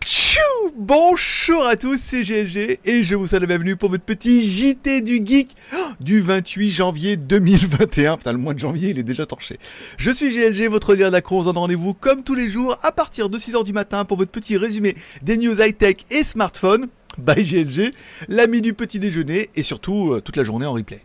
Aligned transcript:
Tchou 0.00 0.40
Bonjour 0.76 1.66
à 1.66 1.76
tous, 1.76 2.00
c'est 2.02 2.22
GLG 2.22 2.80
et 2.86 3.02
je 3.02 3.14
vous 3.14 3.26
souhaite 3.26 3.42
la 3.42 3.46
bienvenue 3.46 3.76
pour 3.76 3.90
votre 3.90 4.04
petit 4.04 4.48
JT 4.48 5.02
du 5.02 5.20
Geek 5.22 5.50
oh, 5.74 5.76
du 6.00 6.20
28 6.20 6.70
janvier 6.70 7.16
2021. 7.18 8.16
Putain, 8.16 8.32
le 8.32 8.38
mois 8.38 8.54
de 8.54 8.58
janvier, 8.58 8.90
il 8.90 8.98
est 8.98 9.02
déjà 9.02 9.26
torché. 9.26 9.58
Je 9.98 10.10
suis 10.10 10.30
GLG, 10.30 10.68
votre 10.70 10.94
lien 10.94 11.10
d'acro. 11.10 11.38
On 11.38 11.40
se 11.40 11.46
donne 11.46 11.58
rendez-vous 11.58 11.92
comme 11.92 12.22
tous 12.22 12.34
les 12.34 12.48
jours 12.48 12.78
à 12.82 12.90
partir 12.90 13.28
de 13.28 13.38
6h 13.38 13.64
du 13.64 13.74
matin 13.74 14.06
pour 14.06 14.16
votre 14.16 14.30
petit 14.30 14.56
résumé 14.56 14.96
des 15.20 15.36
news 15.36 15.60
high-tech 15.60 15.96
et 16.10 16.24
smartphones. 16.24 16.88
Bye 17.18 17.44
GLG, 17.44 17.92
l'ami 18.28 18.62
du 18.62 18.72
petit 18.72 18.98
déjeuner 18.98 19.50
et 19.54 19.62
surtout 19.62 20.14
euh, 20.14 20.22
toute 20.22 20.36
la 20.36 20.44
journée 20.44 20.64
en 20.64 20.72
replay. 20.72 21.02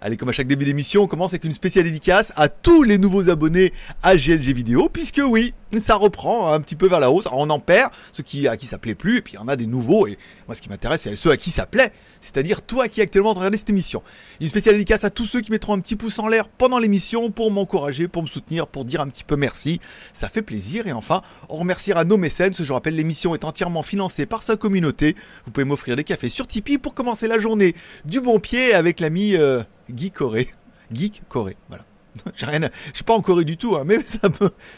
Allez, 0.00 0.16
comme 0.16 0.28
à 0.28 0.32
chaque 0.32 0.46
début 0.46 0.64
d'émission, 0.64 1.02
on 1.02 1.06
commence 1.06 1.32
avec 1.32 1.44
une 1.44 1.52
spéciale 1.52 1.84
dédicace 1.84 2.32
à 2.36 2.48
tous 2.48 2.82
les 2.82 2.98
nouveaux 2.98 3.30
abonnés 3.30 3.72
à 4.02 4.16
GLG 4.16 4.52
Vidéo, 4.52 4.88
puisque 4.88 5.20
oui, 5.24 5.54
ça 5.82 5.96
reprend 5.96 6.52
un 6.52 6.60
petit 6.60 6.76
peu 6.76 6.86
vers 6.86 7.00
la 7.00 7.10
hausse. 7.10 7.26
On 7.32 7.50
en 7.50 7.60
perd 7.60 7.90
ceux 8.12 8.22
qui, 8.22 8.48
à 8.48 8.56
qui 8.56 8.66
ça 8.66 8.78
plaît 8.78 8.94
plus, 8.94 9.18
et 9.18 9.20
puis 9.20 9.34
il 9.34 9.36
y 9.36 9.38
en 9.38 9.48
a 9.48 9.56
des 9.56 9.66
nouveaux, 9.66 10.06
et 10.06 10.18
moi 10.46 10.54
ce 10.54 10.62
qui 10.62 10.68
m'intéresse, 10.68 11.02
c'est 11.02 11.16
ceux 11.16 11.30
à 11.30 11.36
qui 11.36 11.50
ça 11.50 11.66
plaît, 11.66 11.92
c'est-à-dire 12.20 12.62
toi 12.62 12.88
qui 12.88 13.00
actuellement 13.00 13.34
regarder 13.34 13.56
cette 13.56 13.70
émission. 13.70 14.02
Une 14.40 14.48
spéciale 14.48 14.74
dédicace 14.74 15.04
à 15.04 15.10
tous 15.10 15.26
ceux 15.26 15.40
qui 15.40 15.50
mettront 15.50 15.74
un 15.74 15.80
petit 15.80 15.96
pouce 15.96 16.18
en 16.18 16.28
l'air 16.28 16.48
pendant 16.48 16.78
l'émission 16.78 17.30
pour 17.30 17.50
m'encourager, 17.50 18.08
pour 18.08 18.22
me 18.22 18.28
soutenir, 18.28 18.66
pour 18.66 18.84
dire 18.84 19.00
un 19.00 19.08
petit 19.08 19.24
peu 19.24 19.36
merci. 19.36 19.80
Ça 20.14 20.28
fait 20.28 20.42
plaisir, 20.42 20.86
et 20.86 20.92
enfin, 20.92 21.22
on 21.48 21.56
remerciera 21.56 22.04
nos 22.04 22.16
mécènes. 22.16 22.54
Je 22.54 22.72
rappelle, 22.72 22.96
l'émission 22.96 23.34
est 23.34 23.44
entièrement 23.44 23.82
financée 23.82 24.26
par 24.26 24.42
sa 24.42 24.56
communauté. 24.56 25.16
Vous 25.44 25.52
pouvez 25.52 25.64
m'offrir 25.64 25.96
des 25.96 26.04
cafés 26.04 26.28
sur 26.28 26.46
Tipeee 26.46 26.78
pour 26.78 26.94
commencer 26.94 27.28
la 27.28 27.38
journée 27.38 27.74
du 28.04 28.20
bon 28.20 28.38
pied 28.40 28.74
avec 28.74 29.00
l'ami... 29.00 29.36
Euh, 29.36 29.62
Geek 29.94 30.14
Corée. 30.14 30.48
Geek 30.92 31.22
Corée, 31.28 31.56
voilà. 31.68 31.84
J'ai 32.34 32.46
rien, 32.46 32.60
je 32.60 32.94
suis 32.94 33.04
pas 33.04 33.14
en 33.14 33.20
Corée 33.20 33.44
du 33.44 33.56
tout, 33.56 33.76
hein, 33.76 33.84
mais 33.86 33.98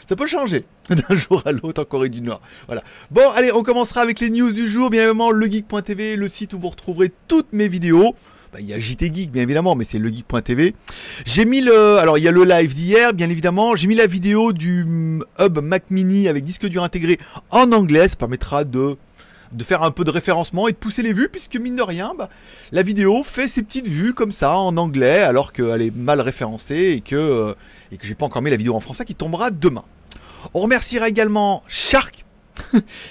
ça 0.07 0.15
peut, 0.15 0.27
changer 0.27 0.65
d'un 0.89 1.15
jour 1.15 1.41
à 1.45 1.51
l'autre 1.51 1.81
en 1.81 1.85
Corée 1.85 2.09
du 2.09 2.21
Nord. 2.21 2.41
Voilà. 2.67 2.83
Bon, 3.09 3.29
allez, 3.31 3.51
on 3.51 3.63
commencera 3.63 4.01
avec 4.01 4.19
les 4.19 4.29
news 4.29 4.51
du 4.51 4.67
jour. 4.67 4.89
Bien 4.89 5.01
évidemment, 5.01 5.31
legeek.tv, 5.31 6.15
le 6.15 6.27
site 6.27 6.53
où 6.53 6.59
vous 6.59 6.69
retrouverez 6.69 7.11
toutes 7.27 7.53
mes 7.53 7.67
vidéos. 7.67 8.15
Bah, 8.53 8.59
il 8.59 8.67
y 8.67 8.73
a 8.73 8.79
JT 8.79 9.13
Geek, 9.13 9.31
bien 9.31 9.43
évidemment, 9.43 9.75
mais 9.75 9.85
c'est 9.85 9.97
legeek.tv. 9.97 10.75
J'ai 11.25 11.45
mis 11.45 11.61
le, 11.61 11.97
alors 11.99 12.17
il 12.17 12.23
y 12.23 12.27
a 12.27 12.31
le 12.31 12.43
live 12.43 12.75
d'hier, 12.75 13.13
bien 13.13 13.29
évidemment. 13.29 13.77
J'ai 13.77 13.87
mis 13.87 13.95
la 13.95 14.07
vidéo 14.07 14.51
du 14.51 14.83
mm, 14.83 15.23
Hub 15.39 15.59
Mac 15.59 15.89
Mini 15.89 16.27
avec 16.27 16.43
disque 16.43 16.65
dur 16.65 16.83
intégré 16.83 17.17
en 17.49 17.71
anglais. 17.71 18.09
Ça 18.09 18.17
permettra 18.17 18.65
de 18.65 18.97
de 19.51 19.63
faire 19.63 19.83
un 19.83 19.91
peu 19.91 20.03
de 20.03 20.11
référencement 20.11 20.67
et 20.67 20.71
de 20.71 20.77
pousser 20.77 21.01
les 21.01 21.13
vues, 21.13 21.29
puisque 21.29 21.55
mine 21.55 21.75
de 21.75 21.81
rien, 21.81 22.13
bah, 22.17 22.29
la 22.71 22.83
vidéo 22.83 23.23
fait 23.23 23.47
ses 23.47 23.63
petites 23.63 23.87
vues 23.87 24.13
comme 24.13 24.31
ça 24.31 24.57
en 24.57 24.77
anglais, 24.77 25.19
alors 25.19 25.53
qu'elle 25.53 25.81
est 25.81 25.95
mal 25.95 26.21
référencée 26.21 26.93
et 26.97 27.01
que, 27.01 27.15
euh, 27.15 27.53
et 27.91 27.97
que 27.97 28.05
j'ai 28.05 28.15
pas 28.15 28.25
encore 28.25 28.41
mis 28.41 28.49
la 28.49 28.55
vidéo 28.55 28.75
en 28.75 28.79
français 28.79 29.05
qui 29.05 29.15
tombera 29.15 29.51
demain. 29.51 29.83
On 30.53 30.59
remerciera 30.59 31.07
également 31.07 31.63
Shark 31.67 32.25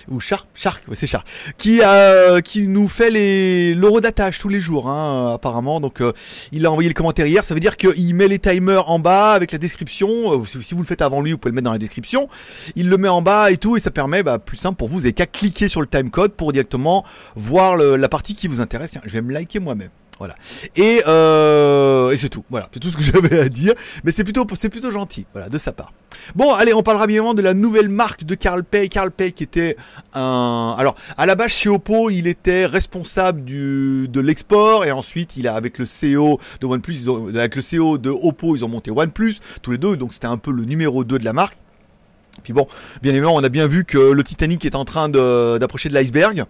ou 0.09 0.21
Sharp, 0.21 0.49
Shark, 0.55 0.87
ouais, 0.89 0.95
c'est 0.95 1.07
Shark, 1.07 1.27
qui 1.59 1.81
euh, 1.83 2.41
qui 2.41 2.69
nous 2.69 2.89
fait 2.89 3.11
les 3.11 3.75
l'eurodatage 3.75 4.39
tous 4.39 4.49
les 4.49 4.61
jours, 4.61 4.89
hein, 4.89 5.35
apparemment. 5.35 5.81
Donc 5.81 6.01
euh, 6.01 6.13
il 6.53 6.67
a 6.67 6.71
envoyé 6.71 6.89
le 6.89 6.95
commentaire 6.95 7.27
hier. 7.27 7.45
Ça 7.45 7.55
veut 7.55 7.61
dire 7.61 7.77
qu'il 7.77 8.15
met 8.15 8.29
les 8.29 8.39
timers 8.39 8.91
en 8.91 8.99
bas 8.99 9.33
avec 9.33 9.53
la 9.53 9.59
description. 9.59 10.09
Euh, 10.09 10.45
si, 10.45 10.75
vous 10.75 10.81
le 10.81 10.87
faites 10.87 11.03
avant 11.03 11.21
lui, 11.21 11.33
vous 11.33 11.39
pouvez 11.39 11.51
le 11.51 11.55
mettre 11.55 11.67
dans 11.67 11.73
la 11.73 11.79
description. 11.79 12.29
Il 12.77 12.89
le 12.89 12.97
met 12.97 13.09
en 13.09 13.23
bas 13.23 13.51
et 13.51 13.57
tout, 13.57 13.77
et 13.77 13.81
ça 13.81 13.91
permet, 13.91 14.23
bah, 14.23 14.39
plus 14.39 14.57
simple 14.57 14.77
pour 14.77 14.89
vous, 14.89 14.95
vous 14.95 15.01
n'avez 15.01 15.13
qu'à 15.13 15.27
cliquer 15.27 15.69
sur 15.69 15.81
le 15.81 15.87
timecode 15.87 16.33
pour 16.33 16.53
directement 16.53 17.05
voir 17.37 17.77
la 17.77 18.09
partie 18.09 18.35
qui 18.35 18.49
vous 18.49 18.61
intéresse. 18.61 18.91
Tiens, 18.91 19.03
je 19.05 19.13
vais 19.13 19.23
me 19.23 19.33
liker 19.33 19.61
moi-même. 19.61 19.91
Voilà. 20.21 20.35
Et, 20.77 21.03
euh, 21.07 22.11
et 22.11 22.17
c'est 22.19 22.29
tout. 22.29 22.45
Voilà, 22.51 22.69
c'est 22.75 22.79
tout 22.79 22.91
ce 22.91 22.97
que 22.99 23.03
j'avais 23.21 23.41
à 23.41 23.49
dire. 23.49 23.73
Mais 24.05 24.13
c'est 24.13 24.23
plutôt, 24.23 24.47
c'est 24.55 24.69
plutôt 24.69 24.93
gentil, 24.93 25.25
voilà, 25.33 25.49
de 25.49 25.59
sa 25.59 25.73
part. 25.73 25.95
Bon, 26.35 26.53
allez, 26.53 26.75
on 26.75 26.83
parlera 26.83 27.07
bien 27.07 27.33
de 27.33 27.41
la 27.41 27.55
nouvelle 27.55 27.89
marque 27.89 28.25
de 28.25 28.35
Carl 28.35 28.63
Pay. 28.63 28.91
Carl 28.91 29.11
Pay 29.11 29.33
qui 29.33 29.43
était 29.43 29.79
un, 30.13 30.77
alors 30.79 30.95
à 31.17 31.25
la 31.25 31.37
base 31.37 31.51
chez 31.53 31.71
Oppo, 31.71 32.11
il 32.11 32.27
était 32.27 32.67
responsable 32.67 33.45
du 33.45 34.09
de 34.09 34.21
l'export 34.21 34.85
et 34.85 34.93
ensuite 34.93 35.39
il 35.39 35.49
a 35.49 35.55
avec 35.55 35.79
le 35.79 35.87
CEO 35.87 36.39
de 36.61 36.67
OnePlus, 36.67 36.97
ils 37.07 37.39
avec 37.39 37.57
le 37.57 37.63
CEO 37.63 37.97
de 37.97 38.11
Oppo, 38.11 38.55
ils 38.55 38.65
ont 38.65 38.69
monté 38.69 38.91
OnePlus 38.91 39.37
tous 39.63 39.71
les 39.71 39.79
deux. 39.79 39.97
Donc 39.97 40.13
c'était 40.13 40.27
un 40.27 40.37
peu 40.37 40.53
le 40.53 40.67
numéro 40.67 41.03
2 41.03 41.19
de 41.19 41.25
la 41.25 41.33
marque. 41.33 41.57
Puis 42.43 42.53
bon, 42.53 42.67
bien 43.01 43.13
évidemment, 43.13 43.37
on 43.37 43.43
a 43.43 43.49
bien 43.49 43.67
vu 43.67 43.87
que 43.87 43.99
le 43.99 44.23
Titanic 44.23 44.67
est 44.67 44.77
en 44.77 44.85
train 44.85 45.09
d'approcher 45.09 45.89
de 45.89 45.95
l'iceberg. 45.95 46.45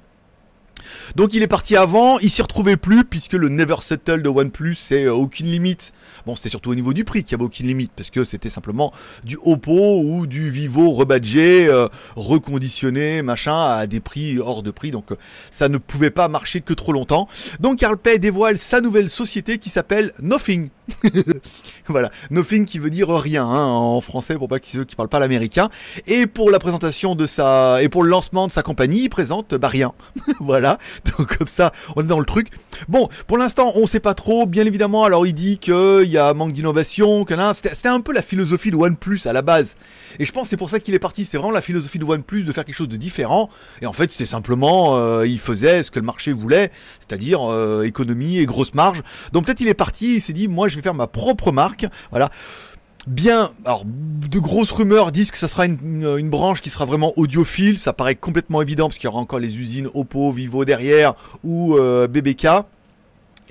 Donc 1.17 1.35
il 1.35 1.43
est 1.43 1.49
parti 1.49 1.77
avant, 1.77 2.19
il 2.19 2.31
s'y 2.31 2.43
retrouvait 2.43 2.77
plus 2.77 3.05
puisque 3.05 3.33
le 3.33 3.49
Never 3.49 3.77
Settle 3.81 4.23
de 4.23 4.29
OnePlus 4.29 4.77
c'est 4.77 5.05
euh, 5.05 5.13
aucune 5.13 5.47
limite. 5.47 5.93
Bon, 6.27 6.35
c'était 6.35 6.49
surtout 6.49 6.71
au 6.71 6.75
niveau 6.75 6.93
du 6.93 7.05
prix 7.05 7.25
qu'il 7.25 7.33
y 7.33 7.35
avait 7.35 7.45
aucune 7.45 7.67
limite 7.67 7.93
parce 7.97 8.11
que 8.11 8.25
c'était 8.25 8.51
simplement 8.51 8.93
du 9.25 9.39
Oppo 9.43 10.01
ou 10.01 10.27
du 10.27 10.51
Vivo 10.51 10.91
rebadgé, 10.93 11.67
euh, 11.67 11.89
reconditionné, 12.17 13.23
machin 13.23 13.69
à 13.69 13.87
des 13.87 14.01
prix 14.01 14.39
hors 14.39 14.63
de 14.63 14.71
prix. 14.71 14.91
Donc 14.91 15.13
euh, 15.13 15.17
ça 15.51 15.69
ne 15.69 15.79
pouvait 15.79 16.11
pas 16.11 16.29
marcher 16.29 16.61
que 16.61 16.75
trop 16.75 16.93
longtemps. 16.93 17.29
Donc 17.61 17.79
Carl 17.79 17.97
Pay 17.97 18.19
dévoile 18.19 18.59
sa 18.59 18.81
nouvelle 18.81 19.11
société 19.11 19.59
qui 19.59 19.71
s'appelle 19.71 20.12
Nothing. 20.21 20.71
voilà, 21.89 22.11
Nothing 22.31 22.65
qui 22.65 22.78
veut 22.78 22.91
dire 22.91 23.09
rien 23.09 23.45
hein, 23.45 23.65
en 23.65 24.01
français 24.01 24.37
pour 24.37 24.49
pas 24.49 24.59
ceux 24.62 24.84
qui 24.84 24.97
parlent 24.97 25.09
pas 25.09 25.19
l'américain. 25.19 25.71
Et 26.06 26.27
pour 26.27 26.51
la 26.51 26.59
présentation 26.59 27.15
de 27.15 27.27
sa 27.27 27.83
et 27.83 27.89
pour 27.89 28.03
le 28.03 28.11
lancement 28.11 28.47
de 28.47 28.53
sa 28.53 28.62
compagnie, 28.62 29.05
il 29.05 29.09
présente 29.09 29.55
bah 29.55 29.69
rien. 29.69 29.93
voilà. 30.41 30.79
Donc 31.19 31.37
comme 31.37 31.49
ça, 31.49 31.73
on 31.97 32.03
est 32.03 32.06
dans 32.06 32.19
le 32.19 32.25
truc. 32.25 32.49
Bon, 32.89 33.09
pour 33.27 33.39
l'instant, 33.39 33.73
on 33.75 33.87
sait 33.87 34.00
pas 34.00 34.15
trop. 34.15 34.47
Bien 34.47 34.67
évidemment, 34.67 35.05
alors 35.05 35.27
il 35.27 35.34
dit 35.34 35.59
qu'il 35.59 36.05
y 36.05 36.19
a 36.19 36.34
manque 36.34 36.53
d'innovation, 36.53 37.25
que 37.25 37.34
là, 37.34 37.53
c'était 37.55 37.89
un 37.89 38.00
peu 38.00 38.12
la 38.12 38.23
philosophie 38.23 38.71
de 38.71 38.77
OnePlus 38.77 39.21
à 39.25 39.33
la 39.33 39.43
base. 39.43 39.77
Et 40.19 40.25
je 40.25 40.33
pense 40.33 40.49
c'est 40.49 40.56
pour 40.56 40.71
ça 40.71 40.81
qu'il 40.81 40.95
est 40.95 40.99
parti. 40.99 41.25
C'est 41.25 41.37
vraiment 41.37 41.53
la 41.53 41.61
philosophie 41.61 41.99
de 41.99 42.05
OnePlus 42.05 42.45
de 42.45 42.53
faire 42.53 42.65
quelque 42.65 42.77
chose 42.77 42.89
de 42.89 42.97
différent. 42.97 43.50
Et 43.83 43.87
en 43.87 43.93
fait, 43.93 44.11
c'était 44.11 44.27
simplement, 44.27 44.97
euh, 44.97 45.27
il 45.27 45.39
faisait 45.39 45.83
ce 45.83 45.91
que 45.91 45.99
le 45.99 46.06
marché 46.06 46.33
voulait, 46.33 46.71
c'est-à-dire 46.99 47.50
euh, 47.50 47.84
économie 47.84 48.39
et 48.39 48.47
grosse 48.47 48.75
marge. 48.75 49.03
Donc 49.33 49.47
peut-être 49.47 49.61
il 49.61 49.69
est 49.69 49.75
parti. 49.75 50.17
Il 50.17 50.21
s'est 50.21 50.33
dit, 50.33 50.49
moi, 50.49 50.69
je 50.69 50.77
vais 50.77 50.80
faire 50.83 50.95
ma 50.95 51.07
propre 51.07 51.53
marque. 51.53 51.87
Voilà 52.11 52.31
bien, 53.07 53.53
alors 53.65 53.85
de 53.87 54.39
grosses 54.39 54.71
rumeurs 54.71 55.13
disent 55.13 55.31
que 55.31 55.39
ça 55.39 55.49
sera 55.49 55.67
une, 55.67 56.31
branche 56.31 56.61
qui 56.61 56.71
sera 56.71 56.85
vraiment 56.85 57.13
audiophile, 57.17 57.79
ça 57.79 57.93
paraît 57.93 58.15
complètement 58.15 58.63
évident 58.63 58.89
parce 58.89 58.99
qu'il 58.99 59.07
y 59.07 59.09
aura 59.09 59.21
encore 59.21 59.39
les 59.39 59.57
usines 59.57 59.89
Oppo, 59.95 60.33
Vivo 60.33 60.65
derrière 60.65 61.15
ou 61.45 61.77
euh, 61.77 62.07
BBK. 62.07 62.47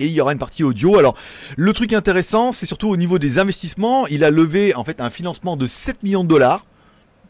Et 0.02 0.06
il 0.06 0.12
y 0.12 0.20
aura 0.22 0.32
une 0.32 0.38
partie 0.38 0.64
audio. 0.64 0.98
Alors, 0.98 1.14
le 1.58 1.74
truc 1.74 1.92
intéressant, 1.92 2.52
c'est 2.52 2.64
surtout 2.64 2.88
au 2.88 2.96
niveau 2.96 3.18
des 3.18 3.38
investissements. 3.38 4.06
Il 4.06 4.24
a 4.24 4.30
levé 4.30 4.74
en 4.74 4.82
fait 4.82 4.98
un 5.02 5.10
financement 5.10 5.58
de 5.58 5.66
7 5.66 6.02
millions 6.02 6.24
de 6.24 6.28
dollars. 6.28 6.64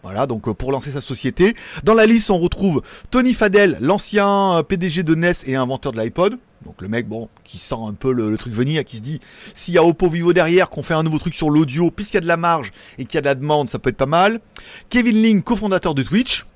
Voilà, 0.03 0.27
donc 0.27 0.49
euh, 0.49 0.55
pour 0.55 0.73
lancer 0.73 0.91
sa 0.93 1.01
société. 1.01 1.55
Dans 1.85 1.95
la 1.95 2.07
liste, 2.07 2.31
on 2.31 2.39
retrouve 2.39 2.83
Tony 3.11 3.35
Fadell, 3.35 3.77
l'ancien 3.81 4.57
euh, 4.57 4.63
PDG 4.63 5.03
de 5.03 5.15
NES 5.15 5.33
et 5.47 5.57
inventeur 5.57 5.93
de 5.93 6.01
l'iPod. 6.01 6.39
Donc 6.65 6.81
le 6.81 6.89
mec, 6.89 7.09
bon, 7.09 7.29
qui 7.45 7.59
sent 7.59 7.77
un 7.87 7.95
peu 7.95 8.13
le, 8.13 8.37
truc 8.37 8.53
venir, 8.53 8.85
qui 8.85 8.99
se 8.99 9.03
dit, 9.03 9.21
s'il 9.55 9.75
y 9.75 9.79
a 9.79 9.85
Oppo 9.85 10.09
Vivo 10.09 10.33
derrière, 10.33 10.71
qu'on 10.71 10.83
fait 10.83 10.95
un 10.95 11.03
nouveau 11.03 11.19
truc 11.19 11.35
sur 11.35 11.51
l'audio, 11.51 11.91
puisqu'il 11.91 12.17
y 12.17 12.19
a 12.19 12.23
de 12.23 12.27
la 12.27 12.37
marge 12.37 12.73
et 12.99 13.05
qu'il 13.05 13.15
y 13.15 13.19
a 13.19 13.23
de 13.23 13.27
la 13.27 13.35
demande, 13.35 13.69
ça 13.69 13.79
peut 13.79 13.91
être 13.91 13.97
pas 13.97 14.07
mal. 14.07 14.41
Kevin 14.89 15.23
Ling, 15.23 15.43
cofondateur 15.43 15.95
de 15.95 16.03
Twitch. 16.03 16.47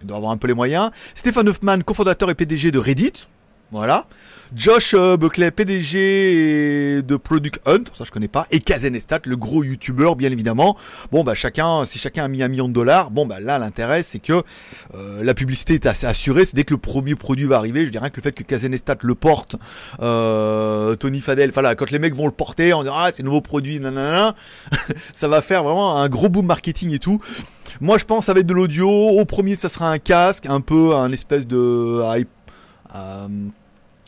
Il 0.00 0.06
doit 0.06 0.16
avoir 0.16 0.32
un 0.32 0.36
peu 0.36 0.46
les 0.46 0.54
moyens. 0.54 0.90
Stéphane 1.14 1.48
Hoffman, 1.48 1.80
cofondateur 1.80 2.30
et 2.30 2.34
PDG 2.34 2.70
de 2.70 2.78
Reddit. 2.78 3.26
Voilà. 3.70 4.06
Josh 4.54 4.94
euh, 4.94 5.16
Buckley, 5.16 5.50
PDG 5.50 7.02
de 7.02 7.16
Product 7.16 7.60
Hunt, 7.66 7.84
ça 7.92 8.04
je 8.04 8.10
connais 8.10 8.28
pas, 8.28 8.46
et 8.50 8.60
Kazenestat, 8.60 9.20
le 9.26 9.36
gros 9.36 9.62
youtubeur 9.62 10.16
bien 10.16 10.32
évidemment. 10.32 10.76
Bon 11.12 11.22
bah 11.22 11.34
chacun, 11.34 11.84
si 11.84 11.98
chacun 11.98 12.24
a 12.24 12.28
mis 12.28 12.42
un 12.42 12.48
million 12.48 12.66
de 12.66 12.72
dollars, 12.72 13.10
bon 13.10 13.26
bah 13.26 13.40
là 13.40 13.58
l'intérêt 13.58 14.02
c'est 14.02 14.20
que 14.20 14.42
euh, 14.94 15.22
la 15.22 15.34
publicité 15.34 15.74
est 15.74 15.86
assez 15.86 16.06
assurée, 16.06 16.46
c'est 16.46 16.56
dès 16.56 16.64
que 16.64 16.72
le 16.72 16.80
premier 16.80 17.14
produit 17.14 17.44
va 17.44 17.56
arriver, 17.56 17.84
je 17.84 17.90
dirais 17.90 18.10
que 18.10 18.16
le 18.16 18.22
fait 18.22 18.32
que 18.32 18.42
Kazenestat 18.42 18.96
le 19.02 19.14
porte, 19.14 19.56
euh, 20.00 20.94
Tony 20.96 21.20
Fadel, 21.20 21.50
enfin 21.50 21.62
là, 21.62 21.74
quand 21.74 21.90
les 21.90 21.98
mecs 21.98 22.14
vont 22.14 22.26
le 22.26 22.32
porter, 22.32 22.72
on 22.72 22.82
dira 22.82 23.06
ah 23.06 23.10
c'est 23.14 23.22
nouveau 23.22 23.42
produit, 23.42 23.80
nanana, 23.80 24.34
ça 25.12 25.28
va 25.28 25.42
faire 25.42 25.62
vraiment 25.62 25.98
un 25.98 26.08
gros 26.08 26.30
boom 26.30 26.46
marketing 26.46 26.94
et 26.94 26.98
tout. 26.98 27.20
Moi 27.82 27.98
je 27.98 28.04
pense 28.04 28.24
ça 28.24 28.32
va 28.32 28.40
être 28.40 28.46
de 28.46 28.54
l'audio, 28.54 28.88
au 28.88 29.24
premier 29.26 29.56
ça 29.56 29.68
sera 29.68 29.90
un 29.90 29.98
casque, 29.98 30.46
un 30.46 30.62
peu 30.62 30.94
un 30.94 31.12
espèce 31.12 31.46
de 31.46 32.00
euh, 32.94 33.48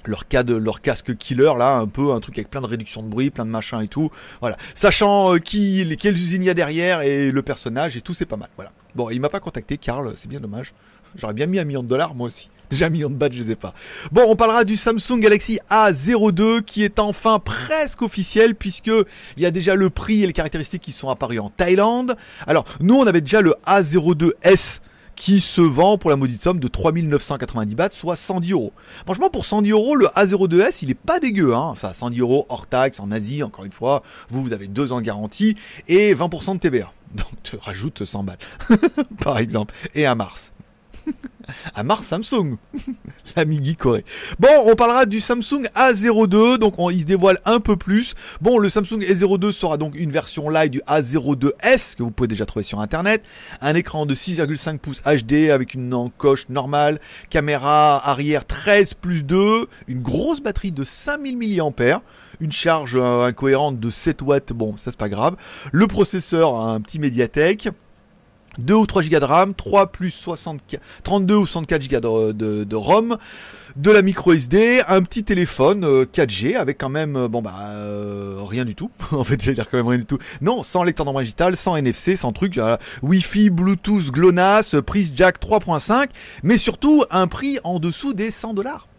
leur 0.07 0.29
cas 0.29 0.43
de 0.43 0.55
leur 0.55 0.81
casque 0.81 1.17
killer 1.17 1.53
là 1.59 1.77
un 1.77 1.87
peu 1.87 2.13
un 2.13 2.21
truc 2.21 2.39
avec 2.39 2.51
plein 2.51 2.61
de 2.61 2.67
réduction 2.67 3.03
de 3.03 3.09
bruit 3.09 3.31
plein 3.31 3.45
de 3.45 3.51
machin 3.51 3.81
et 3.81 3.89
tout. 3.89 4.11
Voilà. 4.41 4.57
Sachant 4.75 5.35
euh, 5.35 5.39
qui 5.39 5.97
quelles 5.99 6.15
usines 6.15 6.43
il 6.43 6.47
y 6.47 6.51
a 6.51 6.55
derrière 6.55 7.03
et 7.03 7.31
le 7.31 7.43
personnage 7.43 7.97
et 7.97 8.01
tout 8.01 8.15
c'est 8.15 8.27
pas 8.27 8.37
mal. 8.37 8.49
Voilà. 8.57 8.73
Bon 8.95 9.11
il 9.11 9.21
m'a 9.21 9.29
pas 9.29 9.41
contacté 9.41 9.79
Karl 9.79 10.13
c'est 10.17 10.29
bien 10.29 10.41
dommage. 10.41 10.73
J'aurais 11.17 11.35
bien 11.35 11.47
mis 11.47 11.59
un 11.59 11.65
million 11.65 11.83
de 11.83 11.89
dollars 11.89 12.15
moi 12.15 12.29
aussi. 12.29 12.51
Déjà 12.71 12.87
un 12.87 12.91
million 12.91 13.11
de 13.11 13.15
bahts 13.15 13.33
je 13.33 13.43
sais 13.43 13.57
pas. 13.57 13.75
Bon 14.13 14.23
on 14.29 14.37
parlera 14.37 14.65
du 14.65 14.77
Samsung 14.77 15.19
Galaxy 15.19 15.59
A02 15.71 16.63
qui 16.63 16.85
est 16.85 17.01
enfin 17.01 17.39
presque 17.39 18.03
officiel 18.03 18.55
puisque 18.55 18.93
il 19.37 19.43
y 19.43 19.47
a 19.47 19.51
déjà 19.51 19.75
le 19.75 19.91
prix 19.91 20.23
et 20.23 20.27
les 20.27 20.33
caractéristiques 20.33 20.83
qui 20.83 20.93
sont 20.93 21.09
apparus 21.09 21.41
en 21.41 21.49
Thaïlande. 21.49 22.17
Alors 22.47 22.65
nous 22.81 22.95
on 22.95 23.07
avait 23.07 23.21
déjà 23.21 23.41
le 23.41 23.55
A02S 23.67 24.81
qui 25.21 25.39
se 25.39 25.61
vend 25.61 25.99
pour 25.99 26.09
la 26.09 26.17
maudite 26.17 26.43
somme 26.43 26.59
de 26.59 26.67
3990 26.67 27.75
bahts, 27.75 27.91
soit 27.93 28.17
110 28.17 28.53
euros. 28.53 28.73
Franchement, 29.05 29.29
pour 29.29 29.45
110 29.45 29.71
euros, 29.71 29.95
le 29.95 30.07
A02S, 30.07 30.79
il 30.81 30.91
est 30.91 30.95
pas 30.95 31.21
dégueu, 31.21 31.55
hein. 31.55 31.75
Ça, 31.77 31.93
110 31.93 32.21
euros 32.21 32.47
hors 32.49 32.67
taxe 32.67 32.99
en 33.01 33.11
Asie, 33.11 33.43
encore 33.43 33.67
une 33.67 33.71
fois. 33.71 34.03
Vous, 34.31 34.43
vous 34.43 34.55
avez 34.55 34.67
deux 34.67 34.93
ans 34.93 35.01
de 35.01 35.05
garantie 35.05 35.57
et 35.89 36.15
20% 36.15 36.55
de 36.55 36.61
TVA. 36.61 36.91
Donc, 37.15 37.27
tu 37.43 37.57
rajoutes 37.57 38.03
100 38.03 38.25
balles, 38.25 38.39
par 39.23 39.37
exemple. 39.37 39.75
Et 39.95 40.07
à 40.07 40.15
Mars. 40.15 40.53
à 41.75 41.83
Mars 41.83 42.07
Samsung, 42.07 42.57
l'ami 43.37 43.61
Guy 43.61 43.77
Corée. 43.77 44.05
Bon, 44.39 44.49
on 44.67 44.75
parlera 44.75 45.07
du 45.07 45.21
Samsung 45.21 45.67
A02, 45.75 46.59
donc 46.59 46.79
on, 46.79 46.91
il 46.91 47.01
se 47.01 47.07
dévoile 47.07 47.39
un 47.45 47.61
peu 47.61 47.77
plus. 47.77 48.15
Bon, 48.41 48.59
le 48.59 48.69
Samsung 48.69 49.01
A02 49.01 49.53
sera 49.53 49.77
donc 49.77 49.99
une 49.99 50.11
version 50.11 50.49
light 50.49 50.73
du 50.73 50.81
A02S 50.89 51.97
que 51.97 52.03
vous 52.03 52.11
pouvez 52.11 52.29
déjà 52.29 52.47
trouver 52.47 52.65
sur 52.65 52.81
internet. 52.81 53.23
Un 53.61 53.75
écran 53.75 54.07
de 54.07 54.15
6,5 54.15 54.79
pouces 54.79 55.03
HD 55.03 55.51
avec 55.51 55.75
une 55.75 55.93
encoche 55.95 56.49
normale, 56.49 57.01
caméra 57.29 58.09
arrière 58.09 58.47
13 58.47 58.95
plus 58.95 59.25
2, 59.25 59.67
une 59.89 60.03
grosse 60.03 60.41
batterie 60.41 60.73
de 60.73 60.85
5000 60.85 61.37
mAh 61.37 62.03
une 62.41 62.53
charge 62.53 62.97
euh, 62.97 63.25
incohérente 63.25 63.79
de 63.79 63.91
7 63.91 64.23
watts, 64.23 64.53
bon 64.53 64.77
ça 64.77 64.91
c'est 64.91 64.97
pas 64.97 65.09
grave. 65.09 65.37
Le 65.73 65.87
processeur, 65.87 66.55
un 66.55 66.81
petit 66.81 66.99
Mediatek. 66.99 67.69
2 68.59 68.75
ou 68.75 68.87
3 68.87 69.03
Go 69.05 69.19
de 69.21 69.25
RAM, 69.25 69.55
3 69.55 69.87
plus 69.93 70.11
64, 70.11 70.83
32 71.05 71.35
ou 71.35 71.47
64 71.47 71.89
Go 71.89 72.33
de, 72.33 72.65
de, 72.65 72.77
ROM, 72.77 73.17
de 73.77 73.91
la 73.91 74.03
micro 74.03 74.33
SD, 74.33 74.83
un 74.89 75.03
petit 75.03 75.25
téléphone 75.25 76.05
4G 76.05 76.57
avec 76.57 76.79
quand 76.79 76.89
même, 76.89 77.17
euh, 77.17 77.29
bon 77.29 77.43
bah 77.43 77.55
euh, 77.61 78.39
rien 78.43 78.65
du 78.65 78.75
tout. 78.75 78.91
en 79.13 79.25
fait, 79.25 79.41
j'allais 79.41 79.55
dire 79.55 79.69
quand 79.71 79.77
même 79.77 79.89
rien 79.89 79.99
du 79.99 80.07
tout. 80.07 80.19
Non, 80.41 80.63
sans 80.63 80.83
lecteur 80.83 81.07
d'empreinte 81.07 81.25
digitale, 81.25 81.57
sans 81.57 81.77
NFC, 81.77 82.17
sans 82.17 82.33
truc, 82.33 82.59
euh, 82.59 82.77
Wi-Fi, 83.03 83.51
Bluetooth, 83.51 84.11
GLONASS, 84.11 84.77
prise 84.85 85.13
jack 85.15 85.41
3.5, 85.41 86.09
mais 86.43 86.59
surtout 86.59 87.05
un 87.11 87.27
prix 87.27 87.59
en 87.65 87.79
dessous 87.79 88.15
des 88.15 88.31
100 88.31 88.55
dollars. 88.55 88.90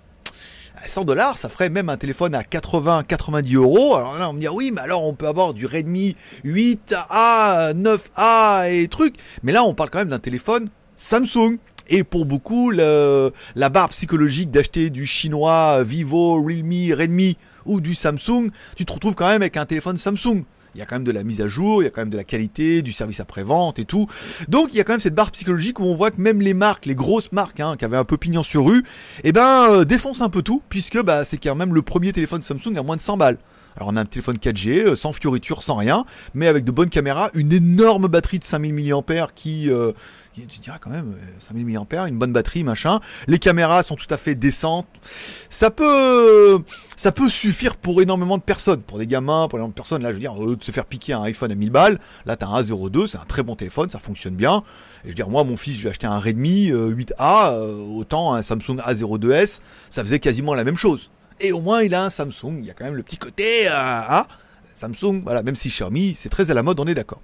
100 0.87 1.05
dollars, 1.05 1.37
ça 1.37 1.49
ferait 1.49 1.69
même 1.69 1.89
un 1.89 1.97
téléphone 1.97 2.35
à 2.35 2.43
80, 2.43 3.03
90 3.03 3.55
euros. 3.55 3.95
Alors 3.95 4.17
là, 4.17 4.29
on 4.29 4.33
me 4.33 4.39
dit, 4.39 4.47
oui, 4.47 4.71
mais 4.73 4.81
alors 4.81 5.07
on 5.07 5.13
peut 5.13 5.27
avoir 5.27 5.53
du 5.53 5.65
Redmi 5.65 6.15
8A, 6.43 7.73
9A 7.73 8.71
et 8.71 8.87
trucs. 8.87 9.15
Mais 9.43 9.51
là, 9.51 9.63
on 9.63 9.73
parle 9.73 9.89
quand 9.89 9.99
même 9.99 10.09
d'un 10.09 10.19
téléphone 10.19 10.69
Samsung. 10.95 11.57
Et 11.89 12.03
pour 12.03 12.25
beaucoup, 12.25 12.71
la 12.71 13.69
barre 13.69 13.89
psychologique 13.89 14.51
d'acheter 14.51 14.89
du 14.89 15.05
chinois, 15.05 15.83
Vivo, 15.83 16.41
Realme, 16.41 16.93
Redmi 16.93 17.37
ou 17.65 17.81
du 17.81 17.95
Samsung, 17.95 18.49
tu 18.75 18.85
te 18.85 18.93
retrouves 18.93 19.15
quand 19.15 19.27
même 19.27 19.41
avec 19.41 19.57
un 19.57 19.65
téléphone 19.65 19.97
Samsung 19.97 20.43
il 20.75 20.79
y 20.79 20.81
a 20.81 20.85
quand 20.85 20.95
même 20.95 21.03
de 21.03 21.11
la 21.11 21.23
mise 21.23 21.41
à 21.41 21.47
jour, 21.47 21.81
il 21.81 21.85
y 21.85 21.87
a 21.87 21.91
quand 21.91 22.01
même 22.01 22.09
de 22.09 22.17
la 22.17 22.23
qualité, 22.23 22.81
du 22.81 22.93
service 22.93 23.19
après-vente 23.19 23.79
et 23.79 23.85
tout. 23.85 24.07
Donc 24.47 24.69
il 24.71 24.77
y 24.77 24.81
a 24.81 24.83
quand 24.83 24.93
même 24.93 24.99
cette 24.99 25.15
barre 25.15 25.31
psychologique 25.31 25.79
où 25.79 25.83
on 25.83 25.95
voit 25.95 26.11
que 26.11 26.21
même 26.21 26.41
les 26.41 26.53
marques, 26.53 26.85
les 26.85 26.95
grosses 26.95 27.31
marques 27.31 27.59
hein, 27.59 27.75
qui 27.77 27.85
avaient 27.85 27.97
un 27.97 28.05
peu 28.05 28.17
pignon 28.17 28.43
sur 28.43 28.65
rue, 28.65 28.83
eh 29.23 29.31
ben 29.31 29.67
euh, 29.69 29.85
défoncent 29.85 30.21
un 30.21 30.29
peu 30.29 30.41
tout, 30.41 30.61
puisque 30.69 31.01
bah, 31.01 31.25
c'est 31.25 31.37
quand 31.37 31.55
même 31.55 31.73
le 31.73 31.81
premier 31.81 32.13
téléphone 32.13 32.41
Samsung 32.41 32.77
à 32.77 32.83
moins 32.83 32.95
de 32.95 33.01
100 33.01 33.17
balles. 33.17 33.37
Alors 33.75 33.89
on 33.89 33.95
a 33.95 34.01
un 34.01 34.05
téléphone 34.05 34.37
4G, 34.37 34.85
euh, 34.85 34.95
sans 34.95 35.11
fioriture, 35.11 35.63
sans 35.63 35.75
rien, 35.75 36.05
mais 36.33 36.47
avec 36.47 36.65
de 36.65 36.71
bonnes 36.71 36.89
caméras, 36.89 37.29
une 37.33 37.53
énorme 37.53 38.07
batterie 38.07 38.39
de 38.39 38.43
5000 38.43 38.73
mAh 38.73 39.27
qui, 39.33 39.69
euh, 39.69 39.93
tu 40.33 40.59
diras 40.59 40.77
quand 40.79 40.89
même 40.89 41.15
5000 41.39 41.65
mAh, 41.65 42.07
une 42.07 42.17
bonne 42.17 42.33
batterie, 42.33 42.63
machin. 42.63 42.99
Les 43.27 43.39
caméras 43.39 43.83
sont 43.83 43.95
tout 43.95 44.11
à 44.11 44.17
fait 44.17 44.35
décentes. 44.35 44.87
Ça 45.49 45.71
peut 45.71 46.61
ça 46.97 47.11
peut 47.11 47.29
suffire 47.29 47.75
pour 47.75 48.01
énormément 48.01 48.37
de 48.37 48.43
personnes, 48.43 48.81
pour 48.81 48.97
des 48.97 49.07
gamins, 49.07 49.47
pour 49.47 49.57
énormément 49.57 49.69
de 49.69 49.75
personnes. 49.75 50.03
Là, 50.03 50.09
je 50.09 50.13
veux 50.15 50.19
dire, 50.19 50.33
lieu 50.35 50.55
de 50.55 50.63
se 50.63 50.71
faire 50.71 50.85
piquer 50.85 51.13
un 51.13 51.23
iPhone 51.23 51.51
à 51.51 51.55
1000 51.55 51.69
balles, 51.69 51.99
là 52.25 52.35
t'as 52.35 52.47
un 52.47 52.61
A02, 52.61 53.07
c'est 53.07 53.17
un 53.17 53.25
très 53.25 53.43
bon 53.43 53.55
téléphone, 53.55 53.89
ça 53.89 53.99
fonctionne 53.99 54.35
bien. 54.35 54.63
Et 55.03 55.05
je 55.05 55.09
veux 55.09 55.15
dire, 55.15 55.29
moi, 55.29 55.43
mon 55.43 55.57
fils, 55.57 55.75
je 55.75 55.81
lui 55.81 55.87
ai 55.87 55.89
acheté 55.91 56.07
un 56.07 56.19
Redmi 56.19 56.71
8A, 56.71 57.53
euh, 57.53 57.77
autant 57.97 58.33
un 58.33 58.41
Samsung 58.41 58.77
A02s, 58.85 59.59
ça 59.89 60.03
faisait 60.03 60.19
quasiment 60.19 60.53
la 60.53 60.63
même 60.63 60.77
chose 60.77 61.09
et 61.41 61.51
au 61.51 61.59
moins 61.59 61.81
il 61.81 61.93
a 61.93 62.03
un 62.03 62.09
Samsung. 62.09 62.59
Il 62.59 62.65
y 62.65 62.69
a 62.69 62.73
quand 62.73 62.85
même 62.85 62.95
le 62.95 63.03
petit 63.03 63.17
côté 63.17 63.67
euh, 63.67 63.71
hein, 63.71 64.25
Samsung, 64.81 65.21
voilà, 65.23 65.43
même 65.43 65.55
si 65.55 65.69
Xiaomi, 65.69 66.15
c'est 66.15 66.29
très 66.29 66.49
à 66.49 66.53
la 66.53 66.63
mode, 66.63 66.79
on 66.79 66.87
est 66.87 66.93
d'accord. 66.93 67.21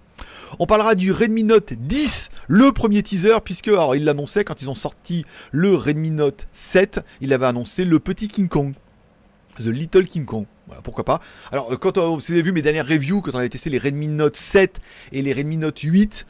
On 0.60 0.66
parlera 0.66 0.96
du 0.96 1.12
Redmi 1.12 1.44
Note 1.44 1.74
10, 1.74 2.30
le 2.48 2.72
premier 2.72 3.04
teaser, 3.04 3.40
puisque 3.44 3.68
alors 3.68 3.96
il 3.96 4.06
l'annonçait 4.06 4.44
quand 4.44 4.62
ils 4.62 4.70
ont 4.70 4.76
sorti 4.76 5.26
le 5.52 5.76
Redmi 5.76 6.12
Note 6.12 6.48
7, 6.54 7.02
il 7.22 7.34
avait 7.34 7.48
annoncé 7.48 7.84
le 7.84 8.00
petit 8.00 8.28
King 8.28 8.48
Kong. 8.48 8.74
The 9.58 9.66
Little 9.66 10.06
King 10.06 10.26
Kong. 10.26 10.46
Voilà, 10.68 10.82
pourquoi 10.84 11.04
pas. 11.04 11.20
Alors, 11.52 11.74
euh, 11.74 11.78
quand 11.78 11.98
vous 11.98 12.32
avez 12.32 12.42
vu 12.44 12.52
mes 12.52 12.62
dernières 12.62 12.88
reviews, 12.88 13.22
quand 13.22 13.32
on 13.34 13.40
avait 13.40 13.50
testé 13.50 13.72
les 13.72 13.80
Redmi 13.80 14.08
Note 14.08 14.38
7 14.38 14.80
et 15.14 15.22
les 15.24 15.34
Redmi 15.34 15.58
Note 15.58 15.80
8, 15.80 16.28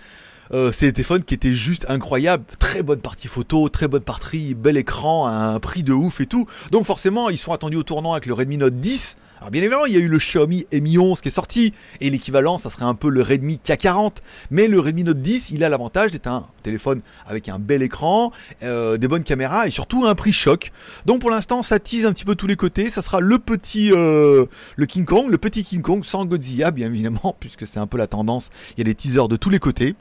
euh, 0.53 0.71
c'est 0.71 0.94
des 0.94 1.03
qui 1.25 1.33
étaient 1.33 1.53
juste 1.53 1.85
incroyables, 1.89 2.45
très 2.57 2.83
bonne 2.83 3.01
partie 3.01 3.27
photo, 3.27 3.68
très 3.68 3.89
bonne 3.89 4.03
partie, 4.03 4.53
bel 4.53 4.77
écran, 4.77 5.27
un 5.27 5.59
prix 5.59 5.83
de 5.83 5.91
ouf 5.91 6.21
et 6.21 6.25
tout. 6.25 6.47
Donc 6.71 6.85
forcément, 6.85 7.30
ils 7.30 7.38
sont 7.38 7.51
attendus 7.51 7.75
au 7.75 7.83
tournant 7.83 8.13
avec 8.13 8.27
le 8.27 8.33
Redmi 8.33 8.57
Note 8.57 8.80
10. 8.80 9.18
Alors 9.39 9.51
bien 9.51 9.61
évidemment, 9.61 9.85
il 9.85 9.93
y 9.93 9.97
a 9.97 9.99
eu 9.99 10.07
le 10.07 10.17
Xiaomi 10.17 10.65
Mi 10.71 10.97
11 10.97 11.21
qui 11.21 11.27
est 11.27 11.31
sorti, 11.31 11.73
et 12.01 12.09
l'équivalent, 12.09 12.57
ça 12.57 12.69
serait 12.69 12.85
un 12.85 12.95
peu 12.95 13.09
le 13.09 13.21
Redmi 13.21 13.59
K40. 13.63 14.17
Mais 14.49 14.67
le 14.67 14.79
Redmi 14.79 15.03
Note 15.03 15.21
10, 15.21 15.51
il 15.51 15.63
a 15.63 15.69
l'avantage 15.69 16.11
d'être 16.11 16.27
un 16.27 16.47
téléphone 16.63 17.01
avec 17.27 17.47
un 17.49 17.59
bel 17.59 17.83
écran, 17.83 18.31
euh, 18.63 18.97
des 18.97 19.07
bonnes 19.07 19.23
caméras, 19.23 19.67
et 19.67 19.71
surtout 19.71 20.05
un 20.05 20.15
prix 20.15 20.33
choc. 20.33 20.71
Donc 21.05 21.21
pour 21.21 21.29
l'instant, 21.29 21.61
ça 21.61 21.79
tease 21.79 22.05
un 22.05 22.13
petit 22.13 22.25
peu 22.25 22.35
tous 22.35 22.47
les 22.47 22.55
côtés. 22.55 22.89
Ça 22.89 23.01
sera 23.01 23.19
le 23.19 23.37
petit, 23.37 23.91
euh, 23.93 24.45
le 24.75 24.85
King 24.85 25.05
Kong, 25.05 25.29
le 25.29 25.37
petit 25.37 25.63
King 25.63 25.81
Kong 25.81 26.03
sans 26.03 26.25
Godzilla, 26.25 26.71
bien 26.71 26.87
évidemment, 26.87 27.35
puisque 27.39 27.67
c'est 27.67 27.79
un 27.79 27.87
peu 27.87 27.97
la 27.97 28.07
tendance. 28.07 28.49
Il 28.75 28.79
y 28.79 28.81
a 28.81 28.85
des 28.85 28.95
teasers 28.95 29.27
de 29.27 29.35
tous 29.35 29.49
les 29.49 29.59
côtés. 29.59 29.95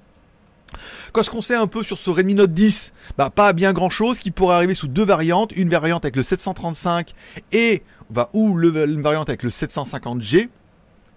Qu'est-ce 1.15 1.31
qu'on 1.31 1.43
sait 1.43 1.55
un 1.55 1.67
peu 1.67 1.83
sur 1.83 1.99
ce 1.99 2.11
Redmi 2.11 2.35
Note 2.35 2.53
10 2.53 2.93
Bah 3.17 3.31
pas 3.31 3.53
bien 3.53 3.73
grand 3.73 3.91
chose 3.91 4.19
qui 4.19 4.31
pourrait 4.31 4.57
arriver 4.57 4.75
sous 4.75 4.89
deux 4.89 5.05
variantes, 5.05 5.53
une 5.57 5.69
variante 5.69 6.05
avec 6.05 6.17
le 6.17 6.23
735 6.23 7.15
et 7.53 7.83
bah, 8.11 8.29
ou 8.33 8.57
le, 8.57 8.89
une 8.89 9.03
variante 9.03 9.29
avec 9.29 9.43
le 9.43 9.51
750G 9.51 10.49